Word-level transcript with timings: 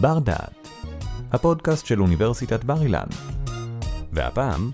בר 0.00 0.18
דעת, 0.18 0.68
הפודקאסט 1.32 1.86
של 1.86 2.00
אוניברסיטת 2.02 2.64
בר 2.64 2.82
אילן. 2.82 3.06
והפעם, 4.12 4.70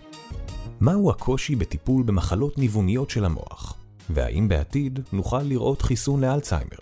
מהו 0.80 1.10
הקושי 1.10 1.56
בטיפול 1.56 2.02
במחלות 2.02 2.58
ניווניות 2.58 3.10
של 3.10 3.24
המוח, 3.24 3.74
והאם 4.10 4.48
בעתיד 4.48 5.00
נוכל 5.12 5.42
לראות 5.42 5.82
חיסון 5.82 6.20
לאלצהיימר? 6.20 6.78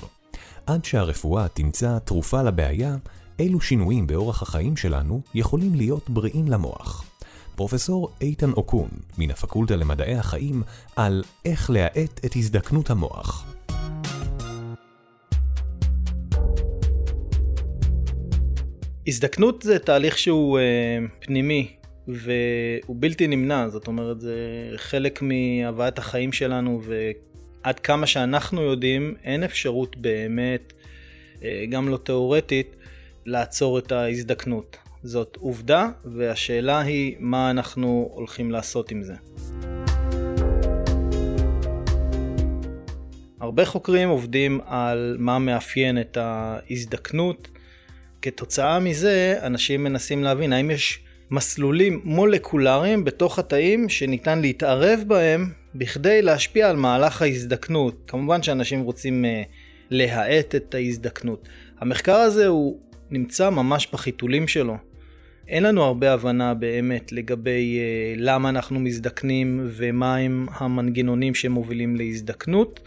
עד 0.67 0.85
שהרפואה 0.85 1.49
תמצא 1.49 1.99
תרופה 1.99 2.43
לבעיה, 2.43 2.97
אילו 3.38 3.60
שינויים 3.60 4.06
באורח 4.06 4.43
החיים 4.43 4.77
שלנו 4.77 5.21
יכולים 5.35 5.74
להיות 5.74 6.11
בריאים 6.11 6.49
למוח. 6.49 7.04
פרופסור 7.56 8.09
איתן 8.21 8.53
אוקון, 8.53 8.88
מן 9.19 9.31
הפקולטה 9.31 9.77
למדעי 9.77 10.15
החיים, 10.15 10.63
על 10.97 11.24
איך 11.45 11.71
להאט 11.71 12.21
את 12.24 12.37
הזדקנות 12.37 12.90
המוח. 12.90 13.51
הזדקנות 19.06 19.62
זה 19.62 19.79
תהליך 19.79 20.19
שהוא 20.19 20.59
אה, 20.59 20.98
פנימי 21.20 21.73
והוא 22.09 22.97
בלתי 22.98 23.27
נמנע, 23.27 23.69
זאת 23.69 23.87
אומרת 23.87 24.20
זה 24.20 24.37
חלק 24.77 25.23
מהוויית 25.23 25.98
החיים 25.98 26.33
שלנו 26.33 26.83
ועד 26.84 27.80
כמה 27.80 28.07
שאנחנו 28.07 28.62
יודעים 28.62 29.15
אין 29.24 29.43
אפשרות 29.45 29.96
באמת, 29.96 30.73
אה, 31.45 31.65
גם 31.69 31.88
לא 31.88 31.96
תיאורטית, 31.96 32.77
לעצור 33.27 33.79
את 33.79 33.93
ההזדקנות. 33.93 34.77
זאת 35.02 35.37
עובדה 35.41 35.88
והשאלה 36.05 36.80
היא 36.80 37.16
מה 37.19 37.51
אנחנו 37.51 38.10
הולכים 38.15 38.51
לעשות 38.51 38.91
עם 38.91 39.02
זה. 39.02 39.15
הרבה 43.41 43.65
חוקרים 43.65 44.09
עובדים 44.09 44.60
על 44.66 45.16
מה 45.19 45.38
מאפיין 45.38 46.01
את 46.01 46.16
ההזדקנות. 46.16 47.48
כתוצאה 48.23 48.81
מזה 48.81 49.39
אנשים 49.43 49.85
מנסים 49.85 50.25
להבין 50.25 50.53
האם 50.53 50.71
יש 50.71 51.01
מסלולים 51.30 52.01
מולקולריים 52.05 53.05
בתוך 53.05 53.38
התאים 53.38 53.88
שניתן 53.88 54.41
להתערב 54.41 55.01
בהם 55.07 55.52
בכדי 55.74 56.23
להשפיע 56.23 56.71
על 56.71 56.77
מהלך 56.77 57.23
ההזדקנות. 57.23 58.02
כמובן 58.07 58.43
שאנשים 58.43 58.80
רוצים 58.80 59.24
uh, 59.24 59.49
להאט 59.91 60.55
את 60.55 60.74
ההזדקנות. 60.74 61.49
המחקר 61.79 62.15
הזה 62.15 62.46
הוא 62.46 62.79
נמצא 63.11 63.51
ממש 63.51 63.88
בחיתולים 63.93 64.48
שלו. 64.48 64.77
אין 65.48 65.62
לנו 65.62 65.83
הרבה 65.83 66.12
הבנה 66.12 66.55
באמת 66.55 67.12
לגבי 67.12 67.78
uh, 67.78 68.20
למה 68.20 68.48
אנחנו 68.48 68.80
מזדקנים 68.80 69.61
ומהם 69.66 70.46
המנגנונים 70.55 71.34
שמובילים 71.34 71.96
להזדקנות. 71.96 72.80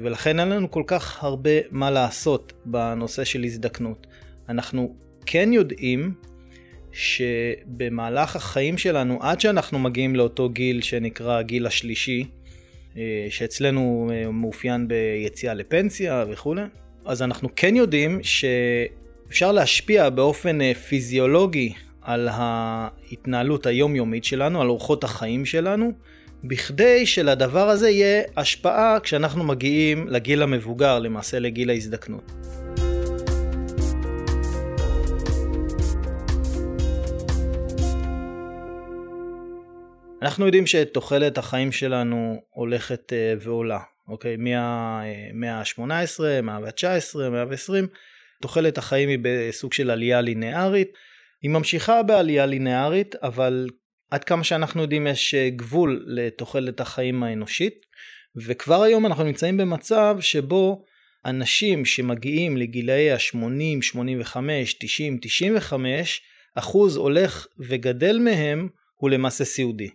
ולכן 0.00 0.40
אין 0.40 0.48
לנו 0.48 0.70
כל 0.70 0.82
כך 0.86 1.24
הרבה 1.24 1.50
מה 1.70 1.90
לעשות 1.90 2.52
בנושא 2.64 3.24
של 3.24 3.44
הזדקנות. 3.44 4.06
אנחנו 4.48 4.94
כן 5.26 5.52
יודעים 5.52 6.14
שבמהלך 6.92 8.36
החיים 8.36 8.78
שלנו, 8.78 9.18
עד 9.22 9.40
שאנחנו 9.40 9.78
מגיעים 9.78 10.16
לאותו 10.16 10.48
גיל 10.48 10.82
שנקרא 10.82 11.38
הגיל 11.38 11.66
השלישי, 11.66 12.24
אה, 12.96 13.26
שאצלנו 13.30 14.10
אה, 14.12 14.30
מאופיין 14.30 14.88
ביציאה 14.88 15.54
לפנסיה 15.54 16.24
וכולי, 16.28 16.62
אז 17.04 17.22
אנחנו 17.22 17.48
כן 17.56 17.76
יודעים 17.76 18.20
שאפשר 18.22 19.52
להשפיע 19.52 20.10
באופן 20.10 20.60
אה, 20.60 20.74
פיזיולוגי 20.74 21.72
על 22.02 22.28
ההתנהלות 22.32 23.66
היומיומית 23.66 24.24
שלנו, 24.24 24.60
על 24.62 24.68
אורחות 24.68 25.04
החיים 25.04 25.44
שלנו, 25.44 25.92
בכדי 26.44 27.06
שלדבר 27.06 27.68
הזה 27.68 27.90
יהיה 27.90 28.22
השפעה 28.36 29.00
כשאנחנו 29.02 29.44
מגיעים 29.44 30.08
לגיל 30.08 30.42
המבוגר, 30.42 30.98
למעשה 30.98 31.38
לגיל 31.38 31.70
ההזדקנות. 31.70 32.32
אנחנו 40.22 40.46
יודעים 40.46 40.66
שתוחלת 40.66 41.38
החיים 41.38 41.72
שלנו 41.72 42.42
הולכת 42.50 43.12
אה, 43.12 43.34
ועולה, 43.40 43.78
אוקיי? 44.08 44.36
מהמאה 44.36 45.54
ה-18, 45.54 46.42
מהמאה 46.42 46.68
ה-19, 46.68 47.18
מהמאה 47.18 47.42
ה-20, 47.42 47.86
תוחלת 48.42 48.78
החיים 48.78 49.08
היא 49.08 49.18
בסוג 49.22 49.72
של 49.72 49.90
עלייה 49.90 50.20
לינארית. 50.20 50.88
היא 51.42 51.50
ממשיכה 51.50 52.02
בעלייה 52.02 52.46
לינארית, 52.46 53.14
אבל 53.16 53.68
עד 54.10 54.24
כמה 54.24 54.44
שאנחנו 54.44 54.82
יודעים 54.82 55.06
יש 55.06 55.34
אה, 55.34 55.50
גבול 55.50 56.04
לתוחלת 56.06 56.80
החיים 56.80 57.22
האנושית, 57.22 57.74
וכבר 58.46 58.82
היום 58.82 59.06
אנחנו 59.06 59.24
נמצאים 59.24 59.56
במצב 59.56 60.16
שבו 60.20 60.84
אנשים 61.24 61.84
שמגיעים 61.84 62.56
לגילאי 62.56 63.10
ה-80, 63.10 63.82
85, 63.82 64.74
90, 64.80 65.18
95, 65.22 66.20
אחוז 66.54 66.96
הולך 66.96 67.46
וגדל 67.58 68.18
מהם 68.18 68.68
הוא 68.98 69.10
למעשה 69.10 69.44
סיעודי. 69.44 69.90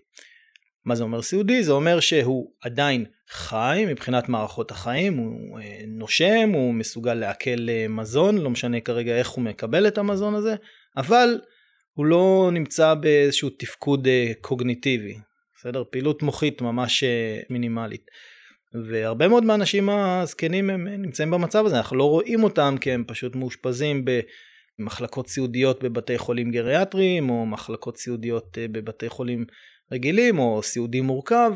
מה 0.86 0.96
זה 0.96 1.04
אומר 1.04 1.22
סיעודי? 1.22 1.64
זה 1.64 1.72
אומר 1.72 2.00
שהוא 2.00 2.52
עדיין 2.62 3.06
חי 3.30 3.84
מבחינת 3.88 4.30
מערכות 4.30 4.72
החיים, 4.72 5.18
הוא 5.18 5.60
אה, 5.60 5.82
נושם, 5.88 6.50
הוא 6.54 6.74
מסוגל 6.74 7.14
לעכל 7.14 7.70
אה, 7.70 7.86
מזון, 7.90 8.38
לא 8.38 8.50
משנה 8.50 8.80
כרגע 8.80 9.18
איך 9.18 9.30
הוא 9.30 9.44
מקבל 9.44 9.88
את 9.88 9.98
המזון 9.98 10.36
הזה, 10.36 10.56
אבל 10.98 11.40
הוא 11.94 12.06
לא 12.06 12.50
נמצא 12.54 12.94
באיזשהו 12.94 13.50
תפקוד 13.50 14.08
אה, 14.08 14.32
קוגניטיבי, 14.42 15.16
בסדר? 15.56 15.84
פעילות 15.92 16.24
מוחית 16.24 16.62
ממש 16.62 17.04
מינימלית. 17.50 18.12
והרבה 18.90 19.28
מאוד 19.28 19.44
מהאנשים 19.44 19.90
הזקנים 19.90 20.70
הם 20.70 20.88
נמצאים 20.88 21.32
במצב 21.32 21.66
הזה, 21.66 21.78
אנחנו 21.78 21.98
לא 21.98 22.10
רואים 22.10 22.44
אותם 22.44 22.76
כי 22.82 22.92
הם 22.92 23.04
פשוט 23.08 23.36
מאושפזים 23.36 24.06
במחלקות 24.80 25.28
סיעודיות 25.28 25.84
בבתי 25.84 26.18
חולים 26.18 26.52
גריאטריים, 26.52 27.30
או 27.30 27.46
מחלקות 27.46 27.98
סיעודיות 27.98 28.58
בבתי 28.72 29.10
חולים 29.10 29.46
רגילים 29.92 30.40
או 30.40 30.64
סיעודי 30.64 31.02
מורכב, 31.02 31.52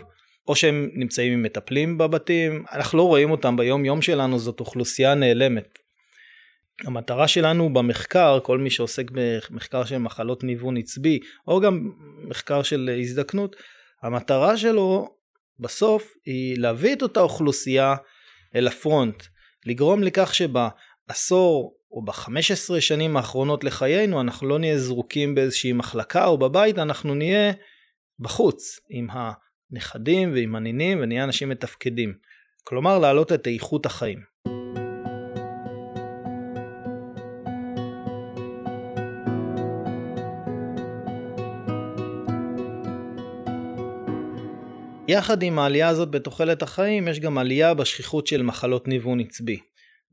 או 0.48 0.56
שהם 0.56 0.90
נמצאים 0.94 1.34
עם 1.34 1.44
מטפלים 1.44 1.98
בבתים, 1.98 2.64
אנחנו 2.72 2.98
לא 2.98 3.04
רואים 3.04 3.32
אותם 3.32 3.58
ביום 3.58 3.86
יום 3.86 4.02
שלנו, 4.02 4.40
זאת 4.40 4.60
אוכלוסייה 4.60 5.16
נעלמת. 5.16 5.80
המטרה 6.86 7.28
שלנו 7.28 7.74
במחקר, 7.74 8.40
כל 8.44 8.58
מי 8.58 8.70
שעוסק 8.70 9.12
במחקר 9.12 9.86
של 9.86 9.98
מחלות 9.98 10.44
ניוון 10.44 10.78
עצבי, 10.78 11.20
או 11.48 11.60
גם 11.60 11.92
מחקר 12.30 12.64
של 12.64 12.90
הזדקנות, 13.02 13.56
המטרה 14.04 14.58
שלו 14.58 15.16
בסוף 15.60 16.14
היא 16.26 16.58
להביא 16.60 16.94
את 16.94 17.02
אותה 17.02 17.20
אוכלוסייה 17.20 17.96
אל 18.56 18.68
הפרונט, 18.68 19.24
לגרום 19.66 20.04
לכך 20.04 20.36
שבעשור 20.36 21.77
או 21.92 22.06
ב-15 22.06 22.80
שנים 22.80 23.18
האחרונות 23.18 23.64
לחיינו 23.64 24.22
אנחנו 24.22 24.48
לא 24.48 24.59
נהיה 24.59 24.78
זרוקים 24.78 25.36
באיזושהי 25.36 25.74
מחלקה 25.74 26.25
או 26.25 26.38
בבית, 26.38 26.78
אנחנו 26.78 27.16
נהיה 27.16 27.53
בחוץ 28.20 28.80
עם 28.90 29.08
הנכדים 29.12 30.34
ועם 30.34 30.56
הנינים 30.56 31.00
ונהיה 31.02 31.24
אנשים 31.24 31.50
מתפקדים. 31.50 32.14
כלומר 32.64 33.00
להעלות 33.00 33.31
את 33.31 33.48
איכות 33.48 33.86
החיים. 33.86 34.20
יחד 45.08 45.44
עם 45.44 45.59
העלייה 45.59 45.88
הזאת 45.88 46.12
בתוחלת 46.12 46.62
החיים 46.62 47.08
יש 47.08 47.19
גם 47.19 47.38
עלייה 47.38 47.74
בשכיחות 47.74 48.28
של 48.28 48.42
מחלות 48.42 48.88
ניוון 48.88 49.19
עצבי. 49.19 49.59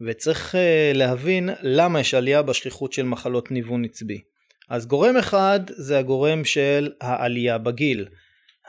וצריך 0.07 0.55
uh, 0.55 0.59
להבין 0.97 1.51
למה 1.63 2.01
יש 2.01 2.15
עלייה 2.15 2.43
בשכיחות 2.43 2.93
של 2.93 3.03
מחלות 3.03 3.51
ניוון 3.51 3.85
עצבי. 3.85 4.21
אז 4.69 4.87
גורם 4.87 5.17
אחד 5.17 5.61
זה 5.69 5.99
הגורם 5.99 6.45
של 6.45 6.93
העלייה 7.01 7.59
בגיל. 7.59 8.09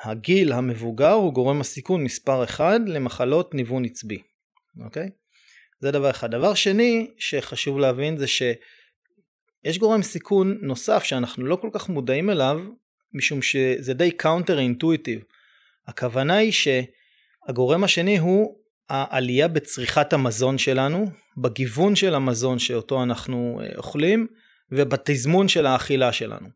הגיל 0.04 0.52
המבוגר 0.52 1.12
הוא 1.12 1.34
גורם 1.34 1.62
הסיכון 1.62 2.04
מספר 2.04 2.44
אחד 2.44 2.80
למחלות 2.88 3.54
ניוון 3.54 3.86
עצבי, 3.86 4.22
אוקיי? 4.84 5.10
זה 5.80 5.92
דבר 5.92 6.10
אחד. 6.10 6.32
דבר 6.32 6.54
שני 6.54 7.12
שחשוב 7.18 7.80
להבין 7.80 8.18
זה 8.18 8.28
שיש 8.28 9.78
גורם 9.78 10.02
סיכון 10.02 10.58
נוסף 10.62 11.04
שאנחנו 11.04 11.46
לא 11.46 11.56
כל 11.56 11.70
כך 11.72 11.90
מודעים 11.90 12.30
אליו, 12.30 12.62
משום 13.14 13.42
שזה 13.42 13.94
די 13.94 14.12
counter 14.12 14.60
intuitive. 14.60 15.24
הכוונה 15.88 16.36
היא 16.36 16.52
שהגורם 16.52 17.84
השני 17.84 18.18
הוא 18.18 18.58
העלייה 18.90 19.48
בצריכת 19.48 20.14
המזון 20.14 20.58
שלנו, 20.58 21.12
בגיוון 21.38 21.96
של 21.96 22.16
המזון 22.16 22.60
שאותו 22.60 23.04
אנחנו 23.04 23.62
אה, 23.64 23.78
אוכלים, 23.78 24.28
ובתזמון 24.72 25.48
של 25.48 25.66
האכילה 25.66 26.12
שלנו. 26.12 26.48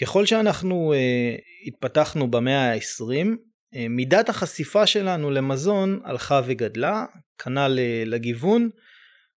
ככל 0.00 0.26
שאנחנו 0.26 0.94
uh, 0.94 1.66
התפתחנו 1.66 2.30
במאה 2.30 2.72
ה-20, 2.72 3.26
uh, 3.26 3.78
מידת 3.90 4.28
החשיפה 4.28 4.86
שלנו 4.86 5.30
למזון 5.30 6.00
הלכה 6.04 6.40
וגדלה, 6.46 7.04
כנ"ל 7.38 7.78
uh, 7.78 8.08
לגיוון 8.08 8.70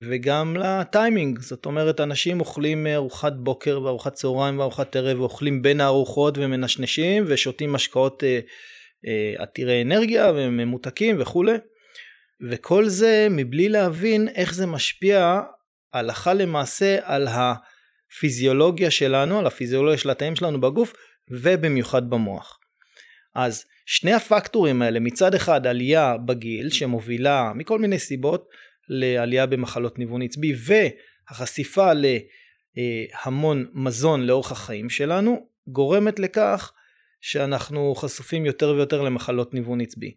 וגם 0.04 0.58
לטיימינג, 0.58 1.40
זאת 1.40 1.66
אומרת 1.66 2.02
אנשים 2.02 2.40
אוכלים 2.40 2.88
ארוחת 2.88 3.34
בוקר 3.34 3.82
וארוחת 3.84 4.14
צהריים 4.14 4.60
וארוחת 4.60 4.96
ערב 4.96 5.20
ואוכלים 5.20 5.62
בין 5.62 5.82
הארוחות 5.82 6.38
ומנשנשים 6.38 7.24
ושותים 7.28 7.74
משקאות 7.74 8.24
uh, 8.24 8.26
uh, 9.06 9.42
עתירי 9.42 9.82
אנרגיה 9.82 10.32
וממותקים 10.36 11.16
וכולי. 11.20 11.58
וכל 12.42 12.88
זה 12.88 13.28
מבלי 13.30 13.70
להבין 13.70 14.28
איך 14.36 14.54
זה 14.54 14.66
משפיע 14.66 15.42
הלכה 15.94 16.34
למעשה 16.34 16.98
על 17.04 17.28
הפיזיולוגיה 17.28 18.92
שלנו, 18.92 19.40
על 19.40 19.48
הפיזיולוגיה 19.48 19.98
של 19.98 20.10
התאים 20.10 20.36
שלנו 20.36 20.62
בגוף 20.62 20.94
ובמיוחד 21.30 22.10
במוח. 22.10 22.60
אז 23.36 23.66
שני 23.86 24.14
הפקטורים 24.14 24.82
האלה 24.82 25.00
מצד 25.00 25.36
אחד 25.36 25.68
עלייה 25.68 26.18
בגיל 26.18 26.70
שמובילה 26.70 27.52
מכל 27.56 27.80
מיני 27.80 28.00
סיבות 28.00 28.50
לעלייה 28.90 29.46
במחלות 29.46 30.00
ניוון 30.00 30.22
עצבי 30.22 30.54
והחשיפה 30.66 31.92
להמון 32.76 33.66
מזון 33.74 34.26
לאורך 34.26 34.52
החיים 34.52 34.90
שלנו 34.90 35.48
גורמת 35.68 36.20
לכך 36.20 36.74
שאנחנו 37.22 37.96
חשופים 37.96 38.46
יותר 38.46 38.70
ויותר 38.70 39.02
למחלות 39.02 39.54
ניוון 39.54 39.82
עצבי. 39.82 40.14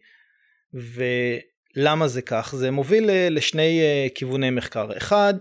ולמה 1.76 2.08
זה 2.08 2.22
כך? 2.22 2.54
זה 2.56 2.70
מוביל 2.70 3.10
לשני 3.30 3.80
כיווני 4.14 4.50
מחקר. 4.50 4.96
אחד, 4.96 5.34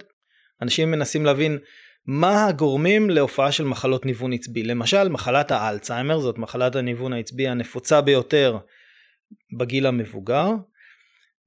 אנשים 0.61 0.91
מנסים 0.91 1.25
להבין 1.25 1.57
מה 2.05 2.45
הגורמים 2.45 3.09
להופעה 3.09 3.51
של 3.51 3.63
מחלות 3.63 4.05
ניוון 4.05 4.33
עצבי. 4.33 4.63
למשל, 4.63 5.09
מחלת 5.09 5.51
האלצהיימר, 5.51 6.19
זאת 6.19 6.37
מחלת 6.37 6.75
הניוון 6.75 7.13
העצבי 7.13 7.47
הנפוצה 7.47 8.01
ביותר 8.01 8.57
בגיל 9.57 9.87
המבוגר, 9.87 10.49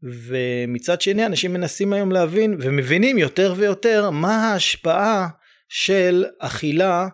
ומצד 0.02 1.00
שני 1.00 1.26
אנשים 1.26 1.52
מנסים 1.52 1.92
היום 1.92 2.12
להבין 2.12 2.56
ומבינים 2.60 3.18
יותר 3.18 3.54
ויותר 3.56 4.10
מה 4.10 4.36
ההשפעה 4.36 5.28
של 5.68 6.24
אכילה 6.38 7.08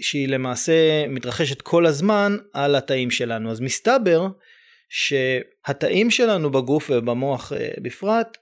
שהיא 0.00 0.28
למעשה 0.28 1.08
מתרחשת 1.08 1.62
כל 1.62 1.86
הזמן 1.86 2.36
על 2.52 2.74
התאים 2.74 3.10
שלנו. 3.10 3.50
אז 3.50 3.60
מסתבר 3.60 4.28
שהתאים 4.96 6.10
שלנו 6.10 6.50
בגוף 6.50 6.90
ובמוח 6.90 7.52
אה, 7.52 7.68
בפרט 7.82 8.36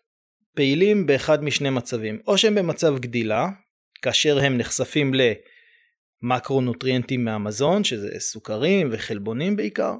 פעילים 0.54 1.06
באחד 1.06 1.44
משני 1.44 1.70
מצבים, 1.70 2.20
או 2.26 2.38
שהם 2.38 2.54
במצב 2.54 2.99
גדילה, 2.99 3.49
כאשר 4.02 4.38
הם 4.38 4.58
נחשפים 4.58 5.12
למקרונוטריאנטים 6.22 7.25
מהמזון, 7.25 7.84
שזה 7.84 8.08
סוכרים 8.19 8.88
וחלבונים 8.93 9.56
בעיקר, 9.56 9.94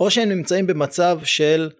או 0.00 0.10
שהם 0.10 0.28
נמצאים 0.28 0.66
במצב 0.66 1.20
של 1.24 1.70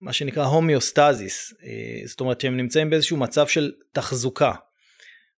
מה 0.00 0.12
שנקרא 0.12 0.44
הומיוסטזיס, 0.44 1.54
אה, 1.64 2.06
זאת 2.06 2.20
אומרת 2.20 2.40
שהם 2.40 2.56
נמצאים 2.56 2.90
באיזשהו 2.90 3.16
מצב 3.16 3.46
של 3.46 3.72
תחזוקה. 3.92 4.52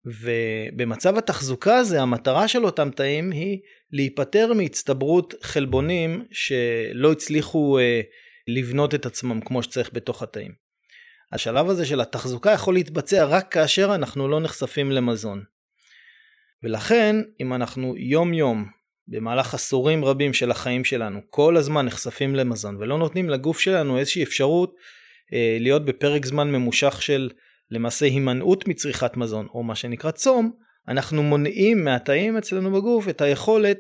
ובמצב 0.07 1.19
התחזוקה 1.19 1.77
הזה 1.77 2.03
המטרה 2.03 2.49
של 2.49 2.65
אותם 2.65 2.91
תאים 2.91 3.31
היא 3.31 3.59
להיפטר 3.93 4.53
מהצטברות 4.53 5.35
חלבונים 5.43 6.25
שלא 6.31 7.13
הצליחו 7.13 7.79
אה, 7.79 8.01
לבנות 8.49 8.94
את 8.94 9.06
עצמם 9.06 9.41
כמו 9.41 9.62
שצריך 9.62 9.91
בתוך 9.93 10.23
התאים. 10.23 10.52
השלב 11.32 11.69
הזה 11.69 11.87
של 11.87 12.00
התחזוקה 12.00 12.52
יכול 12.52 12.75
להתבצע 12.75 13.25
רק 13.25 13.52
כאשר 13.52 13.94
אנחנו 13.94 14.29
לא 14.29 14.41
נחשפים 14.41 14.93
למזון. 14.93 15.44
ולכן 16.62 17.17
אם 17.41 17.55
אנחנו 17.55 17.94
יום 17.96 18.35
יום 18.35 18.67
במהלך 19.08 19.55
עשורים 19.55 20.05
רבים 20.05 20.32
של 20.32 20.50
החיים 20.50 20.85
שלנו 20.85 21.20
כל 21.31 21.56
הזמן 21.56 21.87
נחשפים 21.87 22.35
למזון 22.35 22.76
ולא 22.76 22.99
נותנים 22.99 23.31
לגוף 23.31 23.61
שלנו 23.61 23.99
איזושהי 23.99 24.23
אפשרות 24.23 24.75
אה, 25.32 25.56
להיות 25.61 25.85
בפרק 25.85 26.26
זמן 26.26 26.52
ממושך 26.52 27.02
של 27.02 27.31
למעשה 27.70 28.06
הימנעות 28.06 28.69
מצריכת 28.69 29.17
מזון 29.17 29.46
או 29.55 29.62
מה 29.62 29.75
שנקרא 29.75 30.11
צום 30.11 30.52
אנחנו 30.88 31.23
מונעים 31.23 31.85
מהתאים 31.85 32.37
אצלנו 32.37 32.73
בגוף 32.73 33.08
את 33.08 33.20
היכולת 33.20 33.79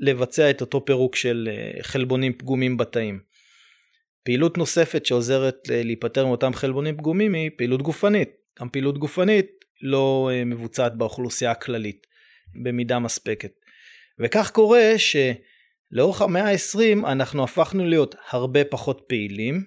לבצע 0.00 0.50
את 0.50 0.60
אותו 0.60 0.84
פירוק 0.84 1.16
של 1.16 1.48
אה, 1.50 1.82
חלבונים 1.82 2.32
פגומים 2.32 2.76
בתאים. 2.76 3.33
פעילות 4.24 4.58
נוספת 4.58 5.06
שעוזרת 5.06 5.70
אה, 5.70 5.82
להיפטר 5.82 6.26
מאותם 6.26 6.52
חלבונים 6.54 6.96
פגומים 6.96 7.34
היא 7.34 7.50
פעילות 7.56 7.82
גופנית. 7.82 8.30
גם 8.60 8.68
פעילות 8.68 8.98
גופנית 8.98 9.50
לא 9.82 10.30
אה, 10.32 10.44
מבוצעת 10.44 10.96
באוכלוסייה 10.96 11.50
הכללית 11.50 12.06
במידה 12.64 12.98
מספקת. 12.98 13.52
וכך 14.20 14.50
קורה 14.50 14.92
שלאורך 14.98 16.22
המאה 16.22 16.50
ה-20 16.50 17.06
אנחנו 17.06 17.44
הפכנו 17.44 17.86
להיות 17.86 18.14
הרבה 18.30 18.64
פחות 18.64 19.04
פעילים, 19.08 19.64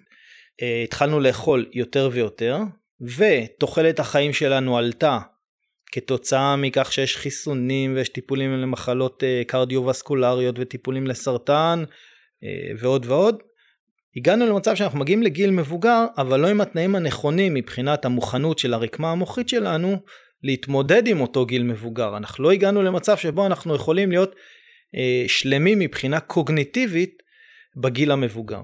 אה, 0.61 0.81
התחלנו 0.83 1.19
לאכול 1.19 1.69
יותר 1.73 2.09
ויותר, 2.11 2.57
ותוחלת 3.01 3.99
החיים 3.99 4.33
שלנו 4.33 4.77
עלתה 4.77 5.19
כתוצאה 5.91 6.55
מכך 6.55 6.93
שיש 6.93 7.17
חיסונים 7.17 7.95
ויש 7.95 8.09
טיפולים 8.09 8.51
למחלות 8.51 9.23
קרדיו-וסקולריות 9.47 10.55
וטיפולים 10.59 11.07
לסרטן 11.07 11.83
ועוד 12.79 13.05
ועוד, 13.05 13.43
הגענו 14.17 14.45
למצב 14.45 14.75
שאנחנו 14.75 14.99
מגיעים 14.99 15.23
לגיל 15.23 15.51
מבוגר, 15.51 16.05
אבל 16.17 16.39
לא 16.39 16.47
עם 16.47 16.61
התנאים 16.61 16.95
הנכונים 16.95 17.53
מבחינת 17.53 18.05
המוכנות 18.05 18.59
של 18.59 18.73
הרקמה 18.73 19.11
המוחית 19.11 19.49
שלנו 19.49 19.97
להתמודד 20.43 21.07
עם 21.07 21.21
אותו 21.21 21.45
גיל 21.45 21.63
מבוגר. 21.63 22.17
אנחנו 22.17 22.43
לא 22.43 22.51
הגענו 22.51 22.83
למצב 22.83 23.17
שבו 23.17 23.45
אנחנו 23.45 23.75
יכולים 23.75 24.11
להיות 24.11 24.35
אה, 24.95 25.23
שלמים 25.27 25.79
מבחינה 25.79 26.19
קוגניטיבית 26.19 27.23
בגיל 27.75 28.11
המבוגר. 28.11 28.61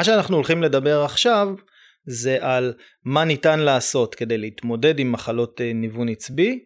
מה 0.00 0.04
שאנחנו 0.04 0.36
הולכים 0.36 0.62
לדבר 0.62 1.02
עכשיו 1.04 1.54
זה 2.04 2.38
על 2.40 2.74
מה 3.04 3.24
ניתן 3.24 3.60
לעשות 3.60 4.14
כדי 4.14 4.38
להתמודד 4.38 4.98
עם 4.98 5.12
מחלות 5.12 5.60
אה, 5.60 5.72
ניוון 5.72 6.08
עצבי, 6.08 6.58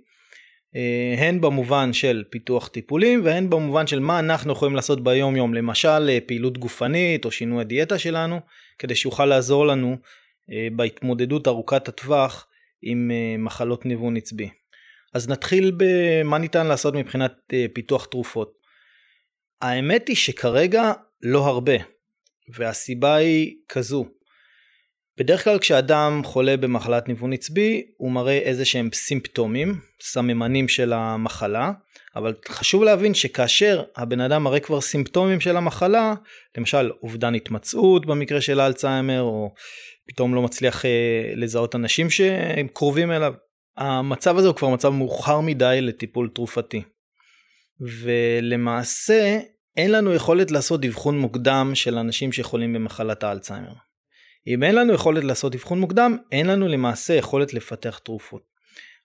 אה, 0.76 1.14
הן 1.18 1.40
במובן 1.40 1.92
של 1.92 2.24
פיתוח 2.30 2.68
טיפולים 2.68 3.24
והן 3.24 3.50
במובן 3.50 3.86
של 3.86 4.00
מה 4.00 4.18
אנחנו 4.18 4.52
יכולים 4.52 4.76
לעשות 4.76 5.04
ביום 5.04 5.36
יום, 5.36 5.54
למשל 5.54 6.08
אה, 6.08 6.18
פעילות 6.26 6.58
גופנית 6.58 7.24
או 7.24 7.30
שינוי 7.30 7.60
הדיאטה 7.60 7.98
שלנו, 7.98 8.40
כדי 8.78 8.94
שיוכל 8.94 9.26
לעזור 9.26 9.66
לנו 9.66 9.96
בהתמודדות 10.76 11.48
ארוכת 11.48 11.88
הטווח 11.88 12.46
עם 12.82 13.10
מחלות 13.38 13.86
ניוון 13.86 14.16
עצבי. 14.16 14.48
אז 15.14 15.28
נתחיל 15.28 15.72
במה 15.76 16.38
ניתן 16.38 16.66
לעשות 16.66 16.94
מבחינת 16.94 17.32
פיתוח 17.72 18.04
תרופות. 18.04 18.52
האמת 19.62 20.08
היא 20.08 20.16
שכרגע 20.16 20.92
לא 21.22 21.46
הרבה. 21.46 21.93
והסיבה 22.48 23.14
היא 23.14 23.54
כזו. 23.68 24.06
בדרך 25.18 25.44
כלל 25.44 25.58
כשאדם 25.58 26.20
חולה 26.24 26.56
במחלת 26.56 27.08
ניוון 27.08 27.32
עצבי 27.32 27.82
הוא 27.96 28.12
מראה 28.12 28.38
איזה 28.38 28.64
שהם 28.64 28.88
סימפטומים, 28.92 29.80
סממנים 30.02 30.68
של 30.68 30.92
המחלה, 30.92 31.72
אבל 32.16 32.34
חשוב 32.48 32.82
להבין 32.82 33.14
שכאשר 33.14 33.82
הבן 33.96 34.20
אדם 34.20 34.42
מראה 34.42 34.60
כבר 34.60 34.80
סימפטומים 34.80 35.40
של 35.40 35.56
המחלה, 35.56 36.14
למשל 36.58 36.90
אובדן 37.02 37.34
התמצאות 37.34 38.06
במקרה 38.06 38.40
של 38.40 38.60
אלצהיימר, 38.60 39.22
או 39.22 39.54
פתאום 40.08 40.34
לא 40.34 40.42
מצליח 40.42 40.84
אה, 40.84 41.32
לזהות 41.36 41.74
אנשים 41.74 42.10
שהם 42.10 42.68
קרובים 42.68 43.10
אליו, 43.10 43.34
המצב 43.76 44.38
הזה 44.38 44.48
הוא 44.48 44.56
כבר 44.56 44.68
מצב 44.68 44.88
מאוחר 44.88 45.40
מדי 45.40 45.78
לטיפול 45.82 46.28
תרופתי. 46.28 46.82
ולמעשה 47.80 49.38
אין 49.76 49.92
לנו 49.92 50.14
יכולת 50.14 50.50
לעשות 50.50 50.84
אבחון 50.84 51.18
מוקדם 51.18 51.70
של 51.74 51.98
אנשים 51.98 52.32
שחולים 52.32 52.72
במחלת 52.72 53.22
האלצהיימר. 53.22 53.74
אם 54.46 54.62
אין 54.62 54.74
לנו 54.74 54.92
יכולת 54.92 55.24
לעשות 55.24 55.54
אבחון 55.54 55.80
מוקדם, 55.80 56.16
אין 56.32 56.46
לנו 56.46 56.68
למעשה 56.68 57.14
יכולת 57.14 57.54
לפתח 57.54 57.98
תרופות. 57.98 58.42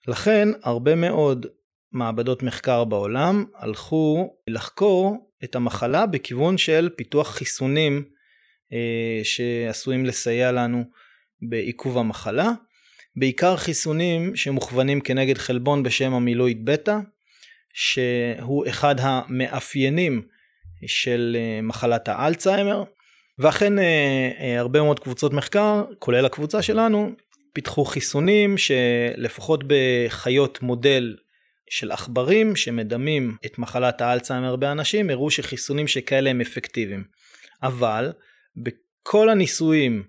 לכן 0.08 0.48
הרבה 0.62 0.94
מאוד 0.94 1.46
מעבדות 1.92 2.42
מחקר 2.42 2.84
בעולם 2.84 3.44
הלכו 3.54 4.34
לחקור 4.46 5.30
את 5.44 5.54
המחלה 5.54 6.06
בכיוון 6.06 6.58
של 6.58 6.90
פיתוח 6.96 7.30
חיסונים 7.30 8.04
אה, 8.72 9.20
שעשויים 9.24 10.06
לסייע 10.06 10.52
לנו 10.52 10.84
בעיכוב 11.42 11.98
המחלה, 11.98 12.50
בעיקר 13.16 13.56
חיסונים 13.56 14.36
שמוכוונים 14.36 15.00
כנגד 15.00 15.38
חלבון 15.38 15.82
בשם 15.82 16.14
המילואיד 16.14 16.64
בטא, 16.64 16.96
שהוא 17.72 18.68
אחד 18.68 18.94
המאפיינים 18.98 20.22
של 20.86 21.36
אה, 21.38 21.62
מחלת 21.62 22.08
האלצהיימר 22.08 22.84
ואכן 23.38 23.78
אה, 23.78 24.30
אה, 24.40 24.58
הרבה 24.58 24.82
מאוד 24.82 25.00
קבוצות 25.00 25.32
מחקר 25.32 25.84
כולל 25.98 26.26
הקבוצה 26.26 26.62
שלנו 26.62 27.12
פיתחו 27.52 27.84
חיסונים 27.84 28.58
שלפחות 28.58 29.64
בחיות 29.66 30.62
מודל 30.62 31.16
של 31.70 31.92
עכברים 31.92 32.56
שמדמים 32.56 33.36
את 33.46 33.58
מחלת 33.58 34.00
האלצהיימר 34.00 34.56
באנשים 34.56 35.10
הראו 35.10 35.30
שחיסונים 35.30 35.88
שכאלה 35.88 36.30
הם 36.30 36.40
אפקטיביים 36.40 37.04
אבל 37.62 38.12
בכל 38.56 39.28
הניסויים 39.28 40.02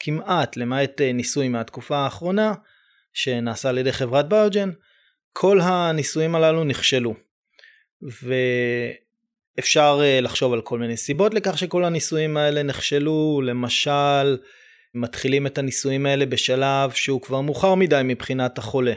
כמעט 0.00 0.56
למעט 0.56 1.00
ניסוי 1.00 1.48
מהתקופה 1.48 1.96
האחרונה 1.96 2.54
שנעשה 3.12 3.68
על 3.68 3.78
ידי 3.78 3.92
חברת 3.92 4.28
ביוג'ן 4.28 4.70
כל 5.32 5.60
הניסויים 5.60 6.34
הללו 6.34 6.64
נכשלו. 6.64 7.14
ו... 8.22 8.34
אפשר 9.58 10.00
אה, 10.02 10.20
לחשוב 10.20 10.52
על 10.52 10.60
כל 10.60 10.78
מיני 10.78 10.96
סיבות 10.96 11.34
לכך 11.34 11.58
שכל 11.58 11.84
הניסויים 11.84 12.36
האלה 12.36 12.62
נכשלו, 12.62 13.40
למשל 13.44 14.36
מתחילים 14.94 15.46
את 15.46 15.58
הניסויים 15.58 16.06
האלה 16.06 16.26
בשלב 16.26 16.90
שהוא 16.90 17.22
כבר 17.22 17.40
מאוחר 17.40 17.74
מדי 17.74 18.00
מבחינת 18.04 18.58
החולה. 18.58 18.94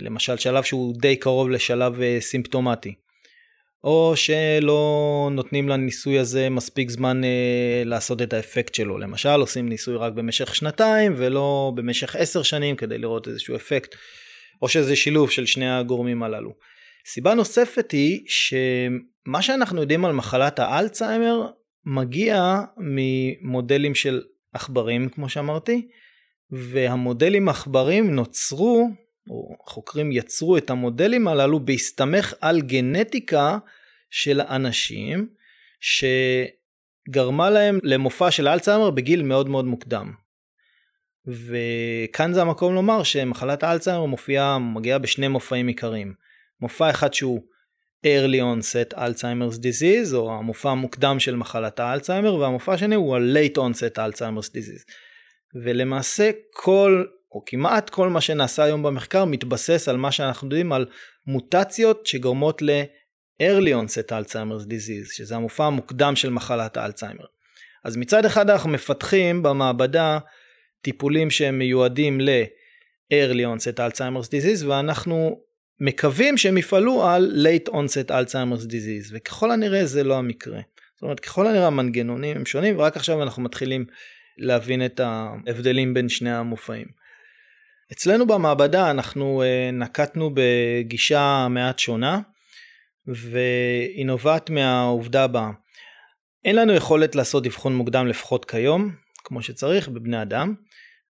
למשל 0.00 0.36
שלב 0.36 0.62
שהוא 0.62 0.94
די 1.00 1.16
קרוב 1.16 1.50
לשלב 1.50 2.00
סימפטומטי. 2.20 2.94
או 3.84 4.12
שלא 4.16 5.30
נותנים 5.32 5.68
לניסוי 5.68 6.18
הזה 6.18 6.50
מספיק 6.50 6.90
זמן 6.90 7.24
אה, 7.24 7.82
לעשות 7.84 8.22
את 8.22 8.32
האפקט 8.32 8.74
שלו. 8.74 8.98
למשל 8.98 9.40
עושים 9.40 9.68
ניסוי 9.68 9.96
רק 9.96 10.12
במשך 10.12 10.54
שנתיים 10.54 11.14
ולא 11.16 11.72
במשך 11.74 12.16
עשר 12.16 12.42
שנים 12.42 12.76
כדי 12.76 12.98
לראות 12.98 13.28
איזשהו 13.28 13.56
אפקט, 13.56 13.94
או 14.62 14.68
שזה 14.68 14.96
שילוב 14.96 15.30
של 15.30 15.46
שני 15.46 15.70
הגורמים 15.70 16.22
הללו. 16.22 16.54
סיבה 17.06 17.34
נוספת 17.34 17.90
היא 17.90 18.20
שמה 19.26 19.42
שאנחנו 19.42 19.80
יודעים 19.80 20.04
על 20.04 20.12
מחלת 20.12 20.58
האלצהיימר 20.58 21.50
מגיע 21.84 22.60
ממודלים 22.76 23.94
של 23.94 24.22
עכברים 24.52 25.08
כמו 25.08 25.28
שאמרתי, 25.28 25.88
והמודלים 26.50 27.48
עכברים 27.48 28.14
נוצרו 28.14 28.88
או 29.30 29.56
חוקרים 29.66 30.12
יצרו 30.12 30.56
את 30.56 30.70
המודלים 30.70 31.28
הללו 31.28 31.60
בהסתמך 31.60 32.34
על 32.40 32.60
גנטיקה 32.60 33.58
של 34.10 34.40
אנשים 34.40 35.28
שגרמה 35.80 37.50
להם 37.50 37.78
למופע 37.82 38.30
של 38.30 38.48
אלצהיימר 38.48 38.90
בגיל 38.90 39.22
מאוד 39.22 39.48
מאוד 39.48 39.64
מוקדם. 39.64 40.12
וכאן 41.26 42.32
זה 42.32 42.42
המקום 42.42 42.74
לומר 42.74 43.02
שמחלת 43.02 43.62
האלצהיימר 43.62 44.04
מופיעה, 44.04 44.58
מגיעה 44.58 44.98
בשני 44.98 45.28
מופעים 45.28 45.66
עיקריים. 45.66 46.14
מופע 46.60 46.90
אחד 46.90 47.14
שהוא 47.14 47.42
early 48.06 48.40
onset 48.40 48.94
Alzheimer's 48.98 49.58
disease 49.58 50.14
או 50.14 50.32
המופע 50.32 50.70
המוקדם 50.70 51.20
של 51.20 51.36
מחלת 51.36 51.80
האלצהיימר 51.80 52.34
והמופע 52.34 52.72
השני 52.72 52.94
הוא 52.94 53.16
ה-late 53.16 53.56
onset 53.56 53.96
Alzheimer's 53.96 54.50
disease. 54.50 54.92
ולמעשה 55.64 56.30
כל 56.52 57.04
או 57.32 57.42
כמעט 57.46 57.90
כל 57.90 58.08
מה 58.08 58.20
שנעשה 58.20 58.62
היום 58.62 58.82
במחקר 58.82 59.24
מתבסס 59.24 59.88
על 59.88 59.96
מה 59.96 60.12
שאנחנו 60.12 60.46
יודעים 60.46 60.72
על 60.72 60.86
מוטציות 61.26 62.06
שגורמות 62.06 62.62
ל-early 62.62 63.72
onset 63.84 64.10
Alzheimer's 64.10 64.66
disease, 64.66 65.16
שזה 65.16 65.36
המופע 65.36 65.64
המוקדם 65.64 66.16
של 66.16 66.30
מחלת 66.30 66.76
האלצהיימר. 66.76 67.24
אז 67.84 67.96
מצד 67.96 68.24
אחד 68.24 68.50
אנחנו 68.50 68.70
מפתחים 68.70 69.42
במעבדה 69.42 70.18
טיפולים 70.82 71.30
שהם 71.30 71.58
מיועדים 71.58 72.20
ל-early 72.20 73.44
onset 73.56 73.76
Alzheimer's 73.78 74.26
disease 74.26 74.66
ואנחנו 74.66 75.40
מקווים 75.84 76.38
שהם 76.38 76.58
יפעלו 76.58 77.08
על 77.08 77.46
late 77.46 77.70
onset 77.70 78.10
Alzheimer's 78.10 78.66
disease 78.66 79.10
וככל 79.12 79.50
הנראה 79.50 79.86
זה 79.86 80.04
לא 80.04 80.18
המקרה. 80.18 80.60
זאת 80.94 81.02
אומרת 81.02 81.20
ככל 81.20 81.46
הנראה 81.46 81.66
המנגנונים 81.66 82.36
הם 82.36 82.46
שונים 82.46 82.78
ורק 82.78 82.96
עכשיו 82.96 83.22
אנחנו 83.22 83.42
מתחילים 83.42 83.84
להבין 84.38 84.84
את 84.84 85.00
ההבדלים 85.00 85.94
בין 85.94 86.08
שני 86.08 86.32
המופעים. 86.32 86.86
אצלנו 87.92 88.26
במעבדה 88.26 88.90
אנחנו 88.90 89.42
אה, 89.42 89.70
נקטנו 89.72 90.30
בגישה 90.34 91.46
מעט 91.50 91.78
שונה 91.78 92.20
והיא 93.06 94.06
נובעת 94.06 94.50
מהעובדה 94.50 95.24
הבאה. 95.24 95.50
אין 96.44 96.56
לנו 96.56 96.72
יכולת 96.72 97.14
לעשות 97.14 97.46
אבחון 97.46 97.76
מוקדם 97.76 98.06
לפחות 98.06 98.44
כיום, 98.44 98.94
כמו 99.24 99.42
שצריך, 99.42 99.88
בבני 99.88 100.22
אדם, 100.22 100.54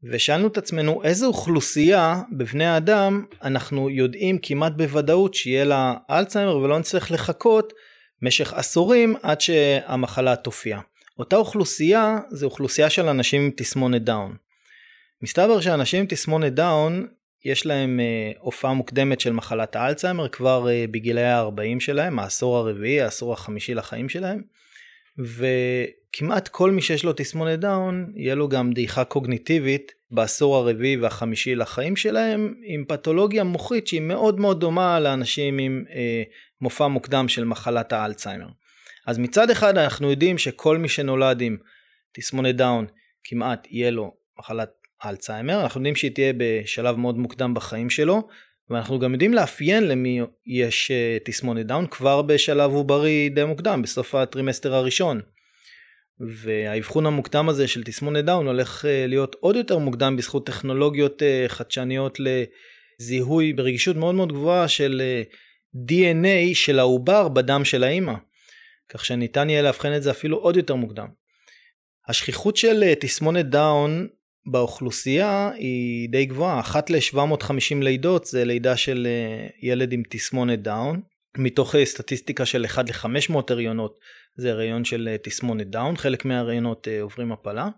ושאלנו 0.03 0.47
את 0.47 0.57
עצמנו 0.57 1.03
איזה 1.03 1.25
אוכלוסייה 1.25 2.21
בבני 2.31 2.65
האדם 2.65 3.25
אנחנו 3.43 3.89
יודעים 3.89 4.37
כמעט 4.41 4.73
בוודאות 4.75 5.33
שיהיה 5.33 5.65
לה 5.65 5.93
אלצהיימר 6.09 6.57
ולא 6.57 6.79
נצטרך 6.79 7.11
לחכות 7.11 7.73
משך 8.21 8.53
עשורים 8.53 9.15
עד 9.21 9.41
שהמחלה 9.41 10.35
תופיע. 10.35 10.79
אותה 11.19 11.35
אוכלוסייה 11.35 12.19
זה 12.29 12.45
אוכלוסייה 12.45 12.89
של 12.89 13.07
אנשים 13.07 13.41
עם 13.41 13.51
תסמונת 13.55 14.03
דאון. 14.03 14.35
מסתבר 15.21 15.61
שאנשים 15.61 15.99
עם 15.99 16.05
תסמונת 16.05 16.53
דאון 16.53 17.07
יש 17.45 17.65
להם 17.65 17.99
אה, 17.99 18.31
הופעה 18.39 18.73
מוקדמת 18.73 19.19
של 19.19 19.33
מחלת 19.33 19.75
האלצהיימר 19.75 20.27
כבר 20.29 20.69
אה, 20.69 20.85
בגילאי 20.91 21.23
ה-40 21.23 21.79
שלהם, 21.79 22.19
העשור 22.19 22.57
הרביעי, 22.57 23.01
העשור 23.01 23.33
החמישי 23.33 23.73
לחיים 23.73 24.09
שלהם, 24.09 24.41
וכמעט 26.15 26.47
כל 26.47 26.71
מי 26.71 26.81
שיש 26.81 27.03
לו 27.03 27.13
תסמונת 27.13 27.59
דאון, 27.59 28.11
יהיה 28.15 28.35
לו 28.35 28.49
גם 28.49 28.73
דעיכה 28.73 29.03
קוגניטיבית 29.03 29.91
בעשור 30.11 30.55
הרביעי 30.55 30.97
והחמישי 30.97 31.55
לחיים 31.55 31.95
שלהם, 31.95 32.53
עם 32.65 32.85
פתולוגיה 32.87 33.43
מוחית 33.43 33.87
שהיא 33.87 34.01
מאוד 34.01 34.39
מאוד 34.39 34.59
דומה 34.59 34.99
לאנשים 34.99 35.57
עם 35.57 35.83
אה, 35.89 36.23
מופע 36.61 36.87
מוקדם 36.87 37.27
של 37.27 37.45
מחלת 37.45 37.93
האלצהיימר. 37.93 38.47
אז 39.07 39.17
מצד 39.17 39.49
אחד 39.49 39.77
אנחנו 39.77 40.09
יודעים 40.09 40.37
שכל 40.37 40.77
מי 40.77 40.89
שנולד 40.89 41.41
עם 41.41 41.57
תסמונת 42.11 42.55
דאון 42.55 42.85
כמעט 43.23 43.67
יהיה 43.71 43.91
לו 43.91 44.13
מחלת 44.39 44.69
אלצהיימר, 45.05 45.61
אנחנו 45.61 45.79
יודעים 45.79 45.95
שהיא 45.95 46.11
תהיה 46.11 46.33
בשלב 46.37 46.95
מאוד 46.95 47.17
מוקדם 47.17 47.53
בחיים 47.53 47.89
שלו, 47.89 48.27
ואנחנו 48.69 48.99
גם 48.99 49.11
יודעים 49.11 49.33
לאפיין 49.33 49.87
למי 49.87 50.21
יש 50.45 50.91
אה, 50.91 51.17
תסמונת 51.25 51.65
דאון 51.65 51.87
כבר 51.87 52.21
בשלב 52.21 52.71
עוברי 52.71 53.29
די 53.29 53.43
מוקדם, 53.43 53.81
בסוף 53.81 54.15
הטרימסטר 54.15 54.73
הראשון. 54.73 55.21
והאבחון 56.27 57.05
המוקדם 57.05 57.49
הזה 57.49 57.67
של 57.67 57.83
תסמונת 57.83 58.25
דאון 58.25 58.47
הולך 58.47 58.85
אה, 58.85 59.07
להיות 59.07 59.35
עוד 59.39 59.55
יותר 59.55 59.77
מוקדם 59.77 60.17
בזכות 60.17 60.45
טכנולוגיות 60.45 61.23
אה, 61.23 61.45
חדשניות 61.47 62.17
לזיהוי 62.19 63.53
ברגישות 63.53 63.95
מאוד 63.95 64.15
מאוד 64.15 64.33
גבוהה 64.33 64.67
של 64.67 65.01
DNA 65.75 66.53
של 66.55 66.79
העובר 66.79 67.27
בדם 67.27 67.65
של 67.65 67.83
האימא. 67.83 68.13
כך 68.89 69.05
שניתן 69.05 69.49
יהיה 69.49 69.61
לאבחן 69.61 69.95
את 69.95 70.03
זה 70.03 70.11
אפילו 70.11 70.37
עוד 70.37 70.57
יותר 70.57 70.75
מוקדם. 70.75 71.07
השכיחות 72.07 72.57
של 72.57 72.93
תסמונת 72.99 73.45
דאון 73.45 74.07
באוכלוסייה 74.45 75.51
היא 75.55 76.09
די 76.09 76.25
גבוהה, 76.25 76.59
אחת 76.59 76.89
ל-750 76.89 77.75
לידות 77.81 78.25
זה 78.25 78.45
לידה 78.45 78.77
של 78.77 79.07
אה, 79.09 79.47
ילד 79.61 79.93
עם 79.93 80.03
תסמונת 80.09 80.61
דאון, 80.61 81.01
מתוך 81.37 81.75
אה, 81.75 81.85
סטטיסטיקה 81.85 82.45
של 82.45 82.65
1 82.65 82.89
ל-500 82.89 83.35
הריונות 83.49 83.99
זה 84.35 84.51
הריון 84.51 84.85
של 84.85 85.09
אה, 85.11 85.17
תסמונת 85.17 85.67
דאון, 85.67 85.97
חלק 85.97 86.25
מההריונות 86.25 86.87
עוברים 87.01 87.31
הפלה. 87.31 87.69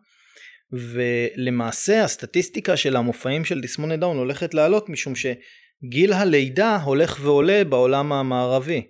ולמעשה 0.72 2.04
הסטטיסטיקה 2.04 2.78
של 2.78 2.96
המופעים 2.96 3.46
של 3.46 3.62
תסמונת 3.62 4.00
דאון 4.00 4.18
הולכת 4.18 4.54
לעלות 4.54 4.90
משום 4.90 5.14
שגיל 5.16 6.14
הלידה 6.14 6.78
הולך 6.78 7.20
ועולה 7.22 7.64
בעולם 7.64 8.14
המערבי. 8.14 8.88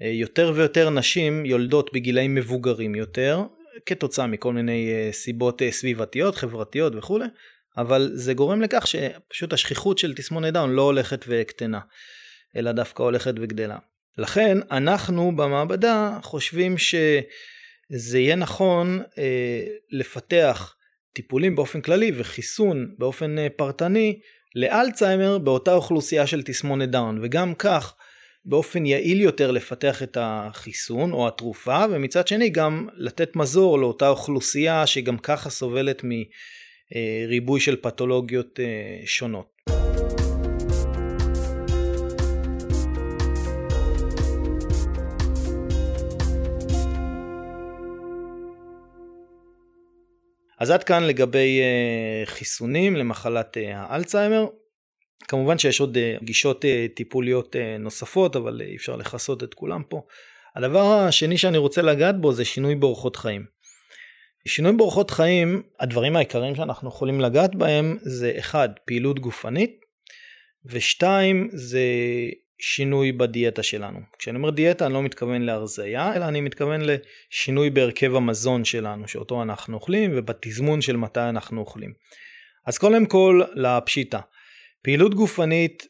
יותר 0.00 0.52
ויותר 0.54 0.90
נשים 0.90 1.46
יולדות 1.46 1.90
בגילאים 1.94 2.34
מבוגרים 2.34 2.94
יותר, 2.94 3.42
כתוצאה 3.86 4.26
מכל 4.26 4.52
מיני 4.52 4.92
אה, 4.92 5.12
סיבות 5.12 5.62
אה, 5.62 5.72
סביבתיות, 5.72 6.36
חברתיות 6.36 6.92
וכולי, 6.96 7.26
אבל 7.76 8.10
זה 8.14 8.34
גורם 8.34 8.62
לכך 8.62 8.86
שפשוט 8.86 9.52
השכיחות 9.52 9.98
של 9.98 10.14
תסמונת 10.14 10.52
דאון 10.52 10.70
לא 10.70 10.82
הולכת 10.82 11.24
וקטנה, 11.28 11.80
אלא 12.56 12.72
דווקא 12.72 13.02
הולכת 13.02 13.34
וגדלה. 13.36 13.78
לכן 14.18 14.58
אנחנו 14.70 15.36
במעבדה 15.36 16.18
חושבים 16.22 16.78
שזה 16.78 18.18
יהיה 18.18 18.36
נכון 18.36 19.02
אה, 19.18 19.66
לפתח 19.90 20.76
טיפולים 21.12 21.56
באופן 21.56 21.80
כללי 21.80 22.12
וחיסון 22.16 22.94
באופן 22.98 23.38
אה, 23.38 23.46
פרטני 23.56 24.18
לאלצהיימר 24.54 25.38
באותה 25.38 25.74
אוכלוסייה 25.74 26.26
של 26.26 26.42
תסמונת 26.42 26.90
דאון 26.90 27.20
וגם 27.22 27.54
כך 27.54 27.94
באופן 28.44 28.86
יעיל 28.86 29.20
יותר 29.20 29.50
לפתח 29.50 30.02
את 30.02 30.16
החיסון 30.20 31.12
או 31.12 31.28
התרופה 31.28 31.84
ומצד 31.90 32.28
שני 32.28 32.50
גם 32.50 32.88
לתת 32.94 33.36
מזור 33.36 33.78
לאותה 33.78 34.08
אוכלוסייה 34.08 34.86
שגם 34.86 35.18
ככה 35.18 35.50
סובלת 35.50 36.02
מריבוי 36.04 37.60
של 37.60 37.76
פתולוגיות 37.76 38.60
אה, 38.60 39.06
שונות. 39.06 39.55
אז 50.58 50.70
עד 50.70 50.84
כאן 50.84 51.04
לגבי 51.04 51.60
אה, 51.60 52.26
חיסונים 52.26 52.96
למחלת 52.96 53.56
אה, 53.56 53.76
האלצהיימר. 53.76 54.46
כמובן 55.28 55.58
שיש 55.58 55.80
עוד 55.80 55.96
אה, 55.96 56.16
גישות 56.22 56.64
טיפוליות 56.96 57.56
נוספות, 57.78 58.36
אבל 58.36 58.62
אי 58.62 58.76
אפשר 58.76 58.96
לכסות 58.96 59.42
את 59.42 59.54
כולם 59.54 59.82
פה. 59.88 60.02
הדבר 60.56 60.84
השני 60.84 61.38
שאני 61.38 61.58
רוצה 61.58 61.82
לגעת 61.82 62.20
בו 62.20 62.32
זה 62.32 62.44
שינוי 62.44 62.74
באורחות 62.74 63.16
חיים. 63.16 63.44
שינוי 64.46 64.72
באורחות 64.72 65.10
חיים, 65.10 65.62
הדברים 65.80 66.16
העיקריים 66.16 66.54
שאנחנו 66.54 66.88
יכולים 66.88 67.20
לגעת 67.20 67.54
בהם 67.54 67.98
זה 68.02 68.32
אחד, 68.38 68.68
פעילות 68.86 69.18
גופנית, 69.18 69.80
ושתיים, 70.64 71.48
זה 71.52 71.80
שינוי 72.58 73.12
בדיאטה 73.12 73.62
שלנו. 73.62 73.98
כשאני 74.18 74.36
אומר 74.36 74.50
דיאטה 74.50 74.86
אני 74.86 74.94
לא 74.94 75.02
מתכוון 75.02 75.42
להרזייה, 75.42 76.16
אלא 76.16 76.24
אני 76.24 76.40
מתכוון 76.40 76.80
לשינוי 76.80 77.70
בהרכב 77.70 78.14
המזון 78.14 78.64
שלנו, 78.64 79.08
שאותו 79.08 79.42
אנחנו 79.42 79.74
אוכלים, 79.74 80.10
ובתזמון 80.16 80.80
של 80.80 80.96
מתי 80.96 81.20
אנחנו 81.20 81.60
אוכלים. 81.60 81.92
אז 82.66 82.78
קודם 82.78 83.06
כל 83.06 83.42
לפשיטה. 83.54 84.20
פעילות 84.82 85.14
גופנית 85.14 85.86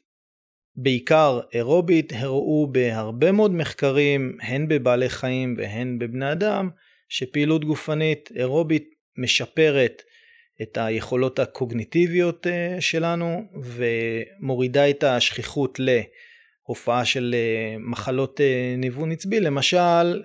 בעיקר 0.76 1.40
אירובית 1.52 2.12
הראו 2.16 2.68
בהרבה 2.73 3.32
מאוד 3.32 3.54
מחקרים 3.54 4.37
הן 4.40 4.68
בבעלי 4.68 5.08
חיים 5.08 5.54
והן 5.58 5.99
בבני 5.99 6.32
אדם 6.32 6.70
שפעילות 7.08 7.64
גופנית 7.64 8.28
אירובית 8.37 8.90
משפרת 9.18 10.02
את 10.62 10.78
היכולות 10.80 11.38
הקוגניטיביות 11.38 12.46
אה, 12.46 12.76
שלנו 12.80 13.42
ומורידה 13.62 14.90
את 14.90 15.04
השכיחות 15.04 15.80
להופעה 16.68 17.04
של 17.04 17.35
אה, 17.35 17.76
מחלות 17.78 18.40
אה, 18.40 18.75
ניוון 18.78 19.12
עצבי, 19.12 19.40
למשל 19.40 20.23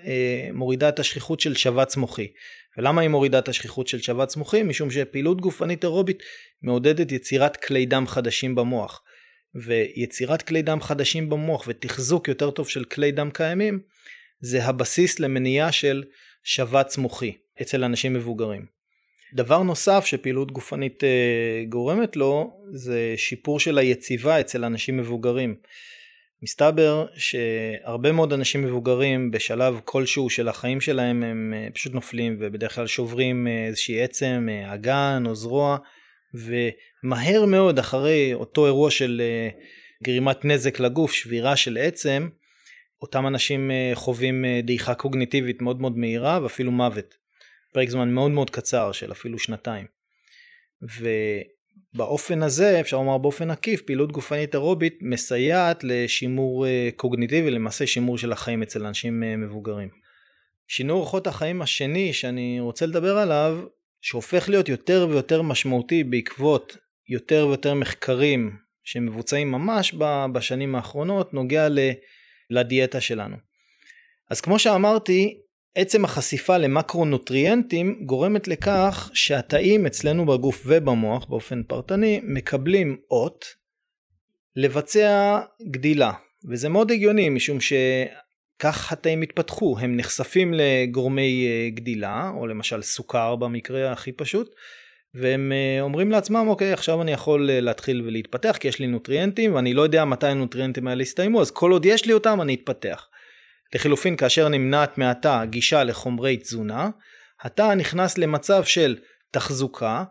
מורידה 0.53 0.89
את 0.89 0.99
השכיחות 0.99 1.39
של 1.39 1.55
שבץ 1.55 1.97
מוחי. 1.97 2.27
ולמה 2.77 3.01
היא 3.01 3.09
מורידה 3.09 3.39
את 3.39 3.49
השכיחות 3.49 3.87
של 3.87 3.99
שבץ 3.99 4.35
מוחי? 4.35 4.63
משום 4.63 4.91
שפעילות 4.91 5.41
גופנית 5.41 5.83
אירובית 5.83 6.23
מעודדת 6.63 7.11
יצירת 7.11 7.57
כלי 7.57 7.85
דם 7.85 8.07
חדשים 8.07 8.55
במוח. 8.55 9.01
ויצירת 9.55 10.41
כלי 10.41 10.61
דם 10.61 10.81
חדשים 10.81 11.29
במוח 11.29 11.63
ותחזוק 11.67 12.27
יותר 12.27 12.51
טוב 12.51 12.67
של 12.67 12.83
כלי 12.83 13.11
דם 13.11 13.29
קיימים 13.33 13.79
זה 14.39 14.63
הבסיס 14.63 15.19
למניעה 15.19 15.71
של 15.71 16.03
שבץ 16.43 16.97
מוחי 16.97 17.33
אצל 17.61 17.83
אנשים 17.83 18.13
מבוגרים. 18.13 18.65
דבר 19.33 19.63
נוסף 19.63 20.05
שפעילות 20.05 20.51
גופנית 20.51 21.03
אה, 21.03 21.63
גורמת 21.69 22.15
לו 22.15 22.61
זה 22.73 23.13
שיפור 23.17 23.59
של 23.59 23.77
היציבה 23.77 24.39
אצל 24.39 24.65
אנשים 24.65 24.97
מבוגרים. 24.97 25.55
מסתבר 26.43 27.05
שהרבה 27.15 28.11
מאוד 28.11 28.33
אנשים 28.33 28.61
מבוגרים 28.61 29.31
בשלב 29.31 29.79
כלשהו 29.85 30.29
של 30.29 30.47
החיים 30.47 30.81
שלהם 30.81 31.23
הם 31.23 31.53
אה, 31.55 31.67
פשוט 31.73 31.93
נופלים 31.93 32.37
ובדרך 32.39 32.75
כלל 32.75 32.87
שוברים 32.87 33.47
אה, 33.47 33.67
איזושהי 33.67 34.03
עצם, 34.03 34.47
אגן 34.73 35.23
או 35.27 35.35
זרוע 35.35 35.77
ומהר 36.33 37.45
מאוד 37.45 37.79
אחרי 37.79 38.33
אותו 38.33 38.65
אירוע 38.65 38.91
של 38.91 39.21
גרימת 40.03 40.45
נזק 40.45 40.79
לגוף, 40.79 41.11
שבירה 41.11 41.55
של 41.55 41.77
עצם, 41.77 42.29
אותם 43.01 43.27
אנשים 43.27 43.71
חווים 43.93 44.45
דעיכה 44.63 44.93
קוגניטיבית 44.93 45.61
מאוד 45.61 45.81
מאוד 45.81 45.97
מהירה 45.97 46.39
ואפילו 46.43 46.71
מוות. 46.71 47.15
פרק 47.73 47.89
זמן 47.89 48.09
מאוד 48.09 48.31
מאוד 48.31 48.49
קצר 48.49 48.91
של 48.91 49.11
אפילו 49.11 49.39
שנתיים. 49.39 49.85
ובאופן 51.93 52.43
הזה 52.43 52.79
אפשר 52.79 52.97
לומר 52.97 53.17
באופן 53.17 53.51
עקיף 53.51 53.81
פעילות 53.81 54.11
גופנית 54.11 54.53
אירובית 54.53 54.97
מסייעת 55.01 55.83
לשימור 55.83 56.67
אה, 56.67 56.89
קוגניטיבי 56.95 57.51
למעשה 57.51 57.87
שימור 57.87 58.17
של 58.17 58.31
החיים 58.31 58.61
אצל 58.61 58.85
אנשים 58.85 59.23
אה, 59.23 59.37
מבוגרים. 59.37 59.89
שינוי 60.67 60.95
אורחות 60.95 61.27
החיים 61.27 61.61
השני 61.61 62.13
שאני 62.13 62.59
רוצה 62.59 62.85
לדבר 62.85 63.17
עליו 63.17 63.63
שהופך 64.01 64.49
להיות 64.49 64.69
יותר 64.69 65.07
ויותר 65.09 65.41
משמעותי 65.41 66.03
בעקבות 66.03 66.77
יותר 67.09 67.47
ויותר 67.47 67.73
מחקרים 67.73 68.57
שמבוצעים 68.83 69.51
ממש 69.51 69.95
בשנים 70.33 70.75
האחרונות 70.75 71.33
נוגע 71.33 71.67
לדיאטה 72.49 73.01
שלנו. 73.01 73.35
אז 74.29 74.41
כמו 74.41 74.59
שאמרתי 74.59 75.41
עצם 75.75 76.05
החשיפה 76.05 76.57
למקרונוטריאנטים 76.57 78.01
גורמת 78.05 78.47
לכך 78.47 79.11
שהתאים 79.13 79.85
אצלנו 79.85 80.25
בגוף 80.25 80.63
ובמוח 80.65 81.25
באופן 81.25 81.63
פרטני 81.63 82.21
מקבלים 82.23 82.97
אות 83.11 83.45
לבצע 84.55 85.39
גדילה 85.69 86.11
וזה 86.49 86.69
מאוד 86.69 86.91
הגיוני 86.91 87.29
משום 87.29 87.57
שכך 87.61 88.91
התאים 88.91 89.21
התפתחו 89.21 89.75
הם 89.79 89.97
נחשפים 89.97 90.53
לגורמי 90.53 91.47
אה, 91.47 91.69
גדילה 91.69 92.31
או 92.37 92.47
למשל 92.47 92.81
סוכר 92.81 93.35
במקרה 93.35 93.91
הכי 93.91 94.11
פשוט 94.11 94.49
והם 95.13 95.51
אה, 95.51 95.81
אומרים 95.81 96.11
לעצמם 96.11 96.45
אוקיי 96.47 96.73
עכשיו 96.73 97.01
אני 97.01 97.11
יכול 97.11 97.49
אה, 97.49 97.61
להתחיל 97.61 98.01
ולהתפתח 98.01 98.57
כי 98.59 98.67
יש 98.67 98.79
לי 98.79 98.87
נוטריאנטים 98.87 99.55
ואני 99.55 99.73
לא 99.73 99.81
יודע 99.81 100.05
מתי 100.05 100.27
הנוטריאנטים 100.27 100.87
האלה 100.87 101.03
יסתיימו 101.03 101.41
אז 101.41 101.51
כל 101.51 101.71
עוד 101.71 101.85
יש 101.85 102.05
לי 102.05 102.13
אותם 102.13 102.41
אני 102.41 102.53
אתפתח. 102.53 103.07
לחילופין 103.75 104.15
כאשר 104.15 104.47
נמנעת 104.47 104.97
מעתה 104.97 105.41
גישה 105.45 105.83
לחומרי 105.83 106.37
תזונה, 106.37 106.89
התא 107.41 107.73
נכנס 107.73 108.17
למצב 108.17 108.63
של 108.63 108.97
תחזוקה 109.31 110.03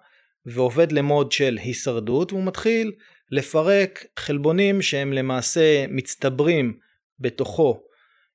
ועובד 0.46 0.92
למוד 0.92 1.32
של 1.32 1.58
הישרדות 1.62 2.32
והוא 2.32 2.44
מתחיל 2.44 2.92
לפרק 3.30 4.04
חלבונים 4.18 4.82
שהם 4.82 5.12
למעשה 5.12 5.86
מצטברים 5.88 6.78
בתוכו 7.18 7.82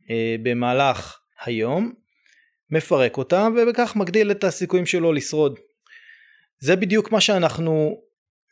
אה, 0.10 0.36
במהלך 0.44 1.19
היום, 1.45 1.93
מפרק 2.71 3.17
אותם 3.17 3.56
ובכך 3.58 3.95
מגדיל 3.95 4.32
את 4.32 4.43
הסיכויים 4.43 4.86
שלו 4.86 5.13
לשרוד. 5.13 5.60
זה 6.60 6.76
בדיוק 6.76 7.12
מה 7.12 7.21
שאנחנו 7.21 8.02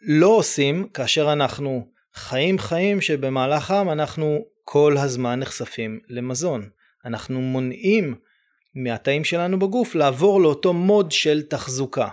לא 0.01 0.27
עושים 0.27 0.87
כאשר 0.93 1.33
אנחנו 1.33 1.91
חיים 2.15 2.59
חיים 2.59 3.01
שבמהלכם 3.01 3.89
אנחנו 3.89 4.45
כל 4.63 4.97
הזמן 4.97 5.39
נחשפים 5.39 5.99
למזון. 6.09 6.69
אנחנו 7.05 7.41
מונעים 7.41 8.15
מהתאים 8.75 9.23
שלנו 9.23 9.59
בגוף 9.59 9.95
לעבור 9.95 10.41
לאותו 10.41 10.73
מוד 10.73 11.11
של 11.11 11.41
תחזוקה. 11.41 12.07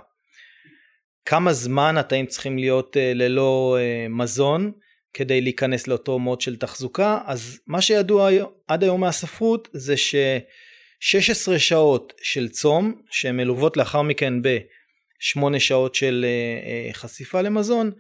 כמה 1.25 1.53
זמן 1.53 1.97
התאים 1.97 2.27
צריכים 2.27 2.59
להיות 2.59 2.97
uh, 2.97 3.15
ללא 3.15 3.79
uh, 3.79 4.09
מזון 4.13 4.73
כדי 5.15 5.41
להיכנס 5.41 5.87
לאותו 5.87 6.19
מוד 6.19 6.41
של 6.41 6.57
תחזוקה 6.57 7.19
אז 7.27 7.61
מה 7.67 7.81
שידוע 7.81 8.31
עד 8.69 8.83
היום 8.85 9.01
מהספרות 9.01 9.69
זה 9.73 9.97
ש-16 9.97 11.59
שעות 11.59 12.13
של 12.23 12.49
צום 12.49 13.03
שהן 13.11 13.37
מלוות 13.37 13.77
לאחר 13.77 14.03
מכן 14.03 14.43
ב-8 14.43 15.59
שעות 15.59 15.95
של 15.95 16.27
uh, 16.91 16.95
חשיפה 16.95 17.41
למזון 17.41 17.91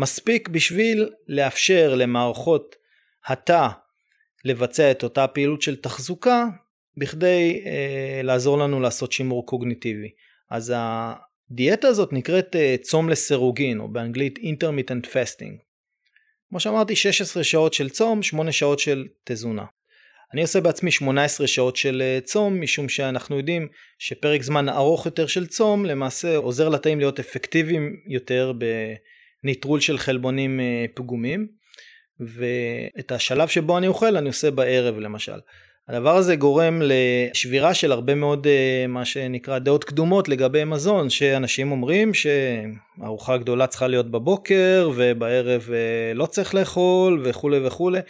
מספיק 0.00 0.48
בשביל 0.48 1.10
לאפשר 1.28 1.94
למערכות 1.94 2.76
התא 3.26 3.68
לבצע 4.44 4.90
את 4.90 5.02
אותה 5.02 5.26
פעילות 5.26 5.62
של 5.62 5.76
תחזוקה 5.76 6.44
בכדי 6.96 7.62
אה, 7.66 8.22
לעזור 8.22 8.58
לנו 8.58 8.80
לעשות 8.80 9.12
שימור 9.12 9.46
קוגניטיבי. 9.46 10.10
אז 10.50 10.74
הדיאטה 10.76 11.88
הזאת 11.88 12.12
נקראת 12.12 12.56
אה, 12.56 12.74
צום 12.82 13.08
לסירוגין 13.08 13.80
או 13.80 13.88
באנגלית 13.88 14.38
intermittent 14.38 15.06
fasting. 15.06 15.54
כמו 16.48 16.60
שאמרתי 16.60 16.96
16 16.96 17.44
שעות 17.44 17.74
של 17.74 17.88
צום 17.88 18.22
8 18.22 18.52
שעות 18.52 18.78
של 18.78 19.06
תזונה. 19.24 19.64
אני 20.32 20.42
עושה 20.42 20.60
בעצמי 20.60 20.90
18 20.90 21.46
שעות 21.46 21.76
של 21.76 22.02
אה, 22.04 22.18
צום 22.24 22.60
משום 22.60 22.88
שאנחנו 22.88 23.36
יודעים 23.36 23.68
שפרק 23.98 24.42
זמן 24.42 24.68
ארוך 24.68 25.06
יותר 25.06 25.26
של 25.26 25.46
צום 25.46 25.86
למעשה 25.86 26.36
עוזר 26.36 26.68
לתאים 26.68 26.98
להיות 26.98 27.18
אפקטיביים 27.20 27.96
יותר 28.06 28.52
בניטרול 29.44 29.80
של 29.80 29.98
חלבונים 29.98 30.60
אה, 30.60 30.84
פגומים 30.94 31.46
ואת 32.20 33.12
השלב 33.12 33.48
שבו 33.48 33.78
אני 33.78 33.86
אוכל 33.86 34.16
אני 34.16 34.28
עושה 34.28 34.50
בערב 34.50 34.98
למשל. 34.98 35.38
הדבר 35.88 36.16
הזה 36.16 36.36
גורם 36.36 36.82
לשבירה 36.84 37.74
של 37.74 37.92
הרבה 37.92 38.14
מאוד 38.14 38.46
אה, 38.46 38.86
מה 38.88 39.04
שנקרא 39.04 39.58
דעות 39.58 39.84
קדומות 39.84 40.28
לגבי 40.28 40.64
מזון 40.64 41.10
שאנשים 41.10 41.70
אומרים 41.70 42.12
שארוחה 42.14 43.36
גדולה 43.36 43.66
צריכה 43.66 43.86
להיות 43.86 44.10
בבוקר 44.10 44.90
ובערב 44.96 45.68
אה, 45.72 46.14
לא 46.14 46.26
צריך 46.26 46.54
לאכול 46.54 47.22
וכולי 47.24 47.66
וכולי 47.66 48.00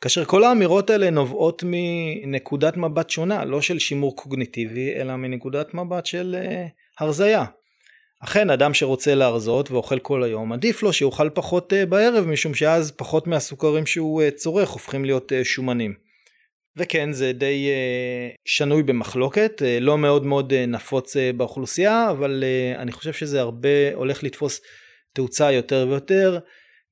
כאשר 0.00 0.24
כל 0.24 0.44
האמירות 0.44 0.90
האלה 0.90 1.10
נובעות 1.10 1.62
מנקודת 1.66 2.76
מבט 2.76 3.10
שונה 3.10 3.44
לא 3.44 3.60
של 3.60 3.78
שימור 3.78 4.16
קוגניטיבי 4.16 4.94
אלא 4.94 5.16
מנקודת 5.16 5.74
מבט 5.74 6.06
של 6.06 6.36
הרזייה 7.00 7.44
אכן 8.26 8.50
אדם 8.50 8.74
שרוצה 8.74 9.14
להרזות 9.14 9.70
ואוכל 9.70 9.98
כל 9.98 10.22
היום 10.22 10.52
עדיף 10.52 10.82
לו 10.82 10.92
שיאכל 10.92 11.30
פחות 11.30 11.72
uh, 11.72 11.86
בערב 11.86 12.26
משום 12.26 12.54
שאז 12.54 12.90
פחות 12.90 13.26
מהסוכרים 13.26 13.86
שהוא 13.86 14.22
uh, 14.22 14.30
צורך 14.30 14.68
הופכים 14.68 15.04
להיות 15.04 15.32
uh, 15.32 15.44
שומנים. 15.44 15.94
וכן 16.76 17.12
זה 17.12 17.32
די 17.32 17.68
שנוי 18.44 18.82
במחלוקת 18.82 19.62
לא 19.80 19.98
מאוד 19.98 20.26
מאוד 20.26 20.54
נפוץ 20.54 21.16
באוכלוסייה 21.36 22.10
אבל 22.10 22.44
אני 22.76 22.92
חושב 22.92 23.12
שזה 23.12 23.40
הרבה 23.40 23.94
הולך 23.94 24.22
לתפוס 24.22 24.60
תאוצה 25.12 25.52
יותר 25.52 25.86
ויותר 25.90 26.38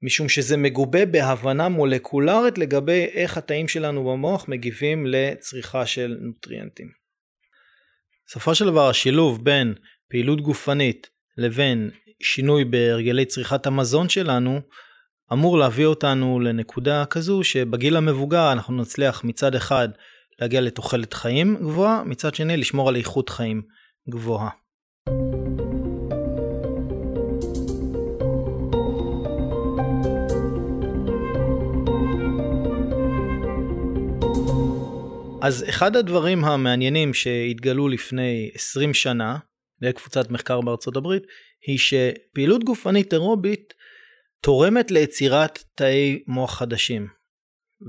משום 0.02 0.28
שזה 0.28 0.56
מגובה 0.56 1.06
בהבנה 1.06 1.68
מולקולרית 1.68 2.58
לגבי 2.58 3.06
איך 3.14 3.36
התאים 3.36 3.68
שלנו 3.68 4.04
במוח 4.04 4.48
מגיבים 4.48 5.06
לצריכה 5.06 5.86
של 5.86 6.16
נוטריאנטים. 6.20 6.88
בסופו 8.26 8.54
של 8.54 8.66
דבר 8.66 8.88
השילוב 8.88 9.44
בין 9.44 9.74
פעילות 10.10 10.40
גופנית 10.40 11.13
לבין 11.36 11.90
שינוי 12.22 12.64
בהרגלי 12.64 13.24
צריכת 13.24 13.66
המזון 13.66 14.08
שלנו 14.08 14.60
אמור 15.32 15.58
להביא 15.58 15.86
אותנו 15.86 16.40
לנקודה 16.40 17.04
כזו 17.04 17.44
שבגיל 17.44 17.96
המבוגר 17.96 18.52
אנחנו 18.52 18.76
נצליח 18.82 19.24
מצד 19.24 19.54
אחד 19.54 19.88
להגיע 20.40 20.60
לתוחלת 20.60 21.14
חיים 21.14 21.56
גבוהה, 21.56 22.02
מצד 22.04 22.34
שני 22.34 22.56
לשמור 22.56 22.88
על 22.88 22.96
איכות 22.96 23.28
חיים 23.28 23.62
גבוהה. 24.10 24.50
אז 35.42 35.64
אחד 35.68 35.96
הדברים 35.96 36.44
המעניינים 36.44 37.14
שהתגלו 37.14 37.88
לפני 37.88 38.50
20 38.54 38.94
שנה 38.94 39.38
לקבוצת 39.84 40.30
מחקר 40.30 40.60
בארצות 40.60 40.96
הברית, 40.96 41.22
היא 41.66 41.78
שפעילות 41.78 42.64
גופנית 42.64 43.12
אירובית 43.12 43.74
תורמת 44.40 44.90
ליצירת 44.90 45.58
תאי 45.74 46.22
מוח 46.26 46.58
חדשים. 46.58 47.08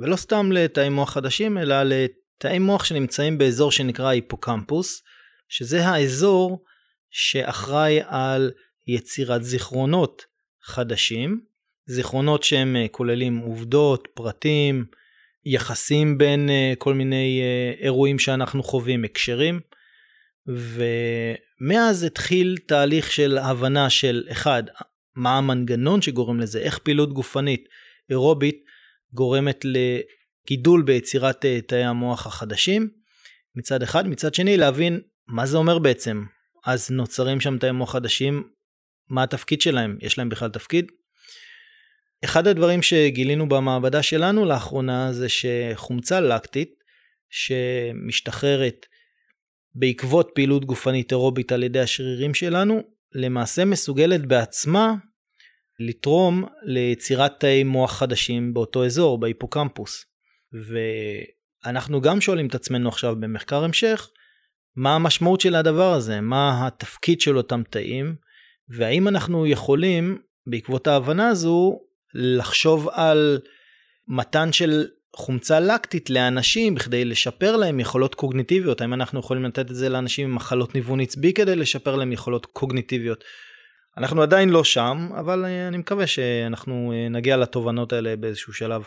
ולא 0.02 0.16
סתם 0.16 0.52
לתאי 0.52 0.90
מוח 0.90 1.14
חדשים, 1.14 1.58
אלא 1.58 1.76
לתאי 1.84 2.60
מוח 2.60 2.86
שנמצאים 2.86 3.38
באזור 3.38 3.72
שנקרא 3.72 4.08
היפוקמפוס, 4.08 5.02
שזה 5.50 5.86
האזור 5.86 6.64
שאחראי 7.12 8.00
על 8.08 8.52
יצירת 8.88 9.44
זיכרונות 9.44 10.22
חדשים, 10.64 11.42
זיכרונות 11.88 12.44
שהם 12.44 12.76
אה, 12.76 12.86
כוללים 12.92 13.38
עובדות, 13.38 14.08
פרטים, 14.14 14.86
יחסים 15.46 16.18
בין 16.18 16.50
אה, 16.50 16.74
כל 16.78 16.94
מיני 16.94 17.42
אה, 17.42 17.86
אירועים 17.86 18.20
שאנחנו 18.20 18.64
חווים, 18.64 19.04
הקשרים. 19.04 19.60
ומאז 20.48 22.04
התחיל 22.04 22.58
תהליך 22.68 23.12
של 23.12 23.38
הבנה 23.38 23.90
של 23.90 24.24
אחד, 24.32 24.64
מה 25.16 25.38
המנגנון 25.38 26.02
שגורם 26.02 26.40
לזה, 26.40 26.60
איך 26.60 26.78
פעילות 26.78 27.14
גופנית 27.14 27.70
אירובית 28.10 28.64
גורמת 29.14 29.66
לגידול 29.66 30.82
ביצירת 30.82 31.46
תאי 31.68 31.84
המוח 31.84 32.28
החדשים 32.28 32.90
מצד 33.56 33.84
אחד, 33.84 34.08
מצד 34.08 34.34
שני 34.34 34.58
להבין 34.58 35.02
מה 35.28 35.46
זה 35.46 35.58
אומר 35.58 35.80
בעצם. 35.80 36.26
אז 36.66 36.92
נוצרים 36.92 37.42
שם 37.42 37.58
תאי 37.58 37.72
מוח 37.72 37.92
חדשים, 37.92 38.50
מה 39.10 39.24
התפקיד 39.24 39.62
שלהם? 39.62 39.98
יש 40.02 40.18
להם 40.18 40.30
בכלל 40.30 40.50
תפקיד? 40.50 40.92
אחד 42.24 42.48
הדברים 42.48 42.82
שגילינו 42.82 43.50
במעבדה 43.50 44.04
שלנו 44.04 44.46
לאחרונה 44.46 45.14
זה 45.14 45.28
שחומצה 45.30 46.20
לקטית 46.20 46.74
שמשתחררת 47.30 48.86
בעקבות 49.76 50.32
פעילות 50.36 50.66
גופנית 50.66 51.12
אירובית 51.12 51.52
על 51.52 51.64
ידי 51.64 51.80
השרירים 51.80 52.34
שלנו, 52.34 52.82
למעשה 53.16 53.66
מסוגלת 53.66 54.26
בעצמה 54.26 54.94
לתרום 55.80 56.44
ליצירת 56.64 57.40
תאי 57.40 57.64
מוח 57.64 57.98
חדשים 57.98 58.54
באותו 58.54 58.86
אזור, 58.86 59.20
בהיפוקמפוס. 59.20 60.06
ואנחנו 61.66 62.02
גם 62.02 62.22
שואלים 62.22 62.48
את 62.48 62.56
עצמנו 62.56 62.90
עכשיו 62.90 63.16
במחקר 63.20 63.64
המשך, 63.64 64.10
מה 64.76 64.96
המשמעות 64.96 65.42
של 65.42 65.56
הדבר 65.56 65.94
הזה, 65.94 66.22
מה 66.22 66.68
התפקיד 66.68 67.22
של 67.22 67.38
אותם 67.38 67.64
תאים, 67.70 68.16
והאם 68.70 69.08
אנחנו 69.08 69.48
יכולים, 69.48 70.22
בעקבות 70.48 70.88
ההבנה 70.88 71.28
הזו, 71.28 71.80
לחשוב 72.14 72.90
על 72.92 73.40
מתן 74.08 74.52
של 74.52 74.88
חומצה 75.18 75.60
לקטית 75.60 76.10
לאנשים 76.10 76.76
בכדי 76.76 77.06
לשפר 77.06 77.56
להם 77.56 77.80
יכולות 77.80 78.16
קוגניטיביות, 78.16 78.82
האם 78.82 78.94
אנחנו 78.94 79.20
יכולים 79.20 79.44
לתת 79.44 79.72
את 79.72 79.76
זה 79.76 79.90
לאנשים 79.90 80.30
עם 80.30 80.36
מחלות 80.36 80.76
ניוון 80.76 81.00
עצבי 81.00 81.34
כדי 81.34 81.56
לשפר 81.56 81.96
להם 81.96 82.12
יכולות 82.12 82.46
קוגניטיביות. 82.46 83.24
אנחנו 83.98 84.22
עדיין 84.22 84.50
לא 84.50 84.64
שם, 84.64 85.10
אבל 85.20 85.46
אה, 85.46 85.68
אני 85.68 85.78
מקווה 85.78 86.08
שאנחנו 86.08 86.94
אה, 86.96 87.10
נגיע 87.10 87.38
לתובנות 87.38 87.94
האלה 87.94 88.16
באיזשהו 88.16 88.54
שלב. 88.54 88.84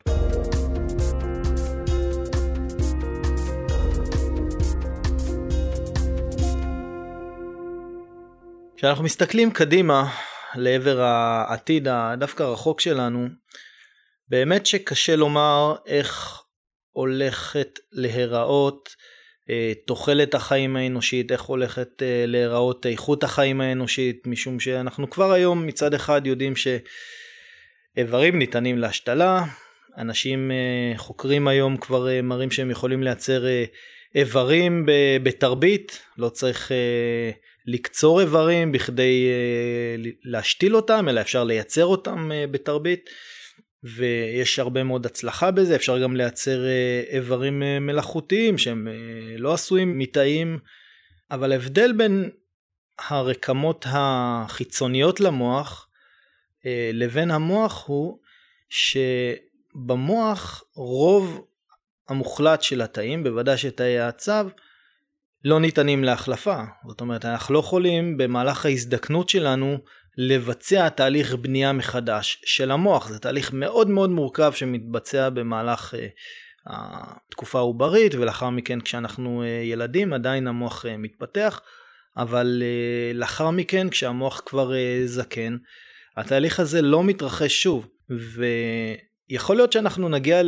כשאנחנו 8.76 9.04
מסתכלים 9.04 9.50
קדימה 9.50 10.08
לעבר 10.54 11.00
העתיד 11.00 11.88
הדווקא 11.88 12.42
רחוק 12.42 12.80
שלנו, 12.80 13.28
באמת 14.30 14.66
שקשה 14.66 15.16
לומר 15.16 15.74
איך 15.86 16.42
הולכת 16.92 17.78
להיראות 17.92 18.88
אה, 19.50 19.72
תוחלת 19.86 20.34
החיים 20.34 20.76
האנושית, 20.76 21.32
איך 21.32 21.42
הולכת 21.42 22.02
אה, 22.02 22.24
להיראות 22.26 22.86
איכות 22.86 23.24
החיים 23.24 23.60
האנושית, 23.60 24.26
משום 24.26 24.60
שאנחנו 24.60 25.10
כבר 25.10 25.32
היום 25.32 25.66
מצד 25.66 25.94
אחד 25.94 26.26
יודעים 26.26 26.54
שאיברים 27.96 28.38
ניתנים 28.38 28.78
להשתלה, 28.78 29.44
אנשים 29.98 30.50
אה, 30.50 30.98
חוקרים 30.98 31.48
היום 31.48 31.76
כבר 31.76 32.08
מראים 32.22 32.50
שהם 32.50 32.70
יכולים 32.70 33.02
לייצר 33.02 33.44
איברים 34.14 34.86
בתרבית, 35.22 36.02
לא 36.18 36.28
צריך 36.28 36.72
לקצור 37.66 38.20
איברים 38.20 38.72
בכדי 38.72 39.28
להשתיל 40.24 40.76
אותם, 40.76 41.08
אלא 41.08 41.20
אפשר 41.20 41.44
לייצר 41.44 41.84
אותם 41.84 42.30
בתרבית. 42.50 43.10
ויש 43.82 44.58
הרבה 44.58 44.82
מאוד 44.82 45.06
הצלחה 45.06 45.50
בזה, 45.50 45.76
אפשר 45.76 45.98
גם 45.98 46.16
לייצר 46.16 46.66
אה, 46.66 47.02
איברים 47.10 47.62
אה, 47.62 47.80
מלאכותיים 47.80 48.58
שהם 48.58 48.88
אה, 48.88 48.92
לא 49.38 49.54
עשויים 49.54 49.98
מתאים, 49.98 50.58
אבל 51.30 51.52
ההבדל 51.52 51.92
בין 51.92 52.30
הרקמות 53.08 53.86
החיצוניות 53.88 55.20
למוח 55.20 55.84
לבין 56.92 57.30
המוח 57.30 57.86
הוא 57.86 58.18
שבמוח 58.68 60.62
רוב 60.74 61.46
המוחלט 62.08 62.62
של 62.62 62.82
התאים, 62.82 63.24
בוודאי 63.24 63.58
שתאי 63.58 63.98
העצב, 63.98 64.48
לא 65.44 65.60
ניתנים 65.60 66.04
להחלפה. 66.04 66.62
זאת 66.88 67.00
אומרת, 67.00 67.24
אנחנו 67.24 67.54
לא 67.54 67.58
יכולים 67.58 68.16
במהלך 68.16 68.66
ההזדקנות 68.66 69.28
שלנו 69.28 69.78
לבצע 70.20 70.88
תהליך 70.88 71.34
בנייה 71.34 71.72
מחדש 71.72 72.42
של 72.44 72.70
המוח. 72.70 73.08
זה 73.08 73.18
תהליך 73.18 73.52
מאוד 73.52 73.90
מאוד 73.90 74.10
מורכב 74.10 74.52
שמתבצע 74.54 75.28
במהלך 75.28 75.94
uh, 75.94 75.96
התקופה 76.66 77.58
העוברית 77.58 78.14
ולאחר 78.14 78.50
מכן 78.50 78.80
כשאנחנו 78.80 79.42
uh, 79.42 79.46
ילדים 79.66 80.12
עדיין 80.12 80.46
המוח 80.46 80.84
uh, 80.84 80.88
מתפתח, 80.98 81.60
אבל 82.16 82.62
לאחר 83.14 83.50
מכן 83.50 83.88
כשהמוח 83.88 84.42
כבר 84.46 84.72
זקן, 85.04 85.56
התהליך 86.16 86.60
הזה 86.60 86.82
לא 86.82 87.04
מתרחש 87.04 87.62
שוב. 87.62 87.88
ויכול 89.30 89.56
להיות 89.56 89.72
שאנחנו 89.72 90.08
נגיע 90.08 90.42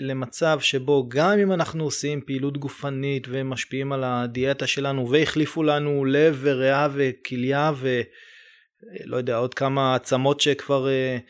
למצב 0.00 0.58
שבו 0.60 1.08
גם 1.08 1.38
אם 1.38 1.52
אנחנו 1.52 1.84
עושים 1.84 2.20
פעילות 2.26 2.58
גופנית 2.58 3.26
ומשפיעים 3.30 3.92
על 3.92 4.04
הדיאטה 4.04 4.66
שלנו 4.66 5.10
והחליפו 5.10 5.62
לנו 5.62 6.04
לב 6.04 6.38
וריאה 6.42 6.88
וכליה 6.92 7.72
ו... 7.74 8.00
לא 9.04 9.16
יודע, 9.16 9.36
עוד 9.36 9.54
כמה 9.54 9.94
עצמות 9.94 10.40
שכבר 10.40 10.86
uh, 10.86 11.20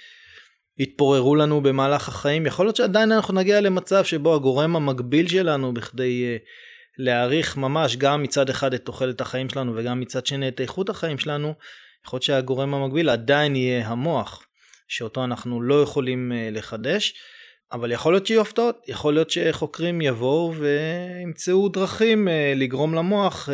התפוררו 0.83 1.37
לנו 1.37 1.61
במהלך 1.61 2.09
החיים, 2.09 2.47
יכול 2.47 2.67
להיות 2.67 2.77
שעדיין 2.77 3.13
אנחנו 3.13 3.35
נגיע 3.35 3.61
למצב 3.61 4.05
שבו 4.05 4.35
הגורם 4.35 4.77
המקביל 4.77 5.29
שלנו 5.29 5.75
בכדי 5.75 6.37
uh, 6.37 6.43
להעריך 6.99 7.57
ממש 7.57 7.97
גם 7.97 8.23
מצד 8.23 8.51
אחד 8.51 8.75
את 8.75 8.85
תוחלת 8.85 9.21
החיים 9.21 9.49
שלנו 9.49 9.73
וגם 9.77 10.01
מצד 10.01 10.27
שני 10.27 10.49
את 10.49 10.61
איכות 10.61 10.89
החיים 10.89 11.19
שלנו, 11.19 11.55
יכול 12.07 12.17
להיות 12.17 12.23
שהגורם 12.23 12.75
המקביל 12.75 13.09
עדיין 13.09 13.57
יהיה 13.57 13.89
המוח, 13.89 14.47
שאותו 14.89 15.25
אנחנו 15.25 15.63
לא 15.63 15.83
יכולים 15.83 16.33
uh, 16.33 16.55
לחדש. 16.57 17.15
אבל 17.73 17.93
יכול 17.93 18.13
להיות 18.13 18.27
שיהיו 18.27 18.41
הפתעות, 18.41 18.85
יכול 18.89 19.15
להיות 19.15 19.31
שחוקרים 19.31 20.01
יבואו 20.01 20.55
וימצאו 20.55 21.69
דרכים 21.69 22.29
לגרום 22.57 22.95
למוח 22.95 23.49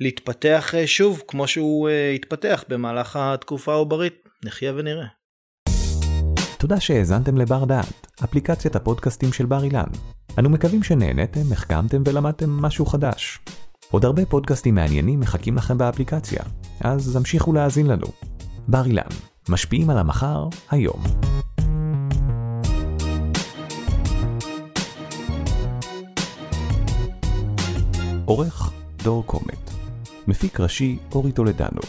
להתפתח 0.00 0.74
אה, 0.74 0.86
שוב 0.86 1.22
כמו 1.28 1.48
שהוא 1.48 1.88
אה, 1.88 2.10
התפתח 2.10 2.64
במהלך 2.68 3.16
התקופה 3.16 3.72
העוברית. 3.72 4.14
נחיה 4.44 4.72
ונראה. 4.76 5.06
תודה 6.58 6.80
שהאזנתם 6.80 7.36
לבר 7.36 7.64
דעת, 7.64 8.06
אפליקציית 8.24 8.76
הפודקאסטים 8.76 9.32
של 9.32 9.46
בר 9.46 9.64
אילן. 9.64 9.84
אנו 10.38 10.50
מקווים 10.50 10.82
שנהנתם, 10.82 11.52
החכמתם 11.52 12.02
ולמדתם 12.06 12.50
משהו 12.50 12.86
חדש. 12.86 13.38
עוד 13.90 14.04
הרבה 14.04 14.26
פודקאסטים 14.26 14.74
מעניינים 14.74 15.20
מחכים 15.20 15.56
לכם 15.56 15.78
באפליקציה, 15.78 16.42
אז 16.80 17.16
המשיכו 17.16 17.52
להאזין 17.52 17.86
לנו. 17.86 18.06
בר 18.68 18.86
אילן, 18.86 19.02
משפיעים 19.48 19.90
על 19.90 19.98
המחר, 19.98 20.48
היום. 20.70 21.02
עורך 28.26 28.72
דור 29.02 29.26
קומט 29.26 29.69
מפיק 30.28 30.60
ראשי 30.60 30.98
אורי 31.12 31.32
טולדנו. 31.32 31.80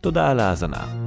תודה 0.00 0.30
על 0.30 0.40
ההאזנה. 0.40 1.05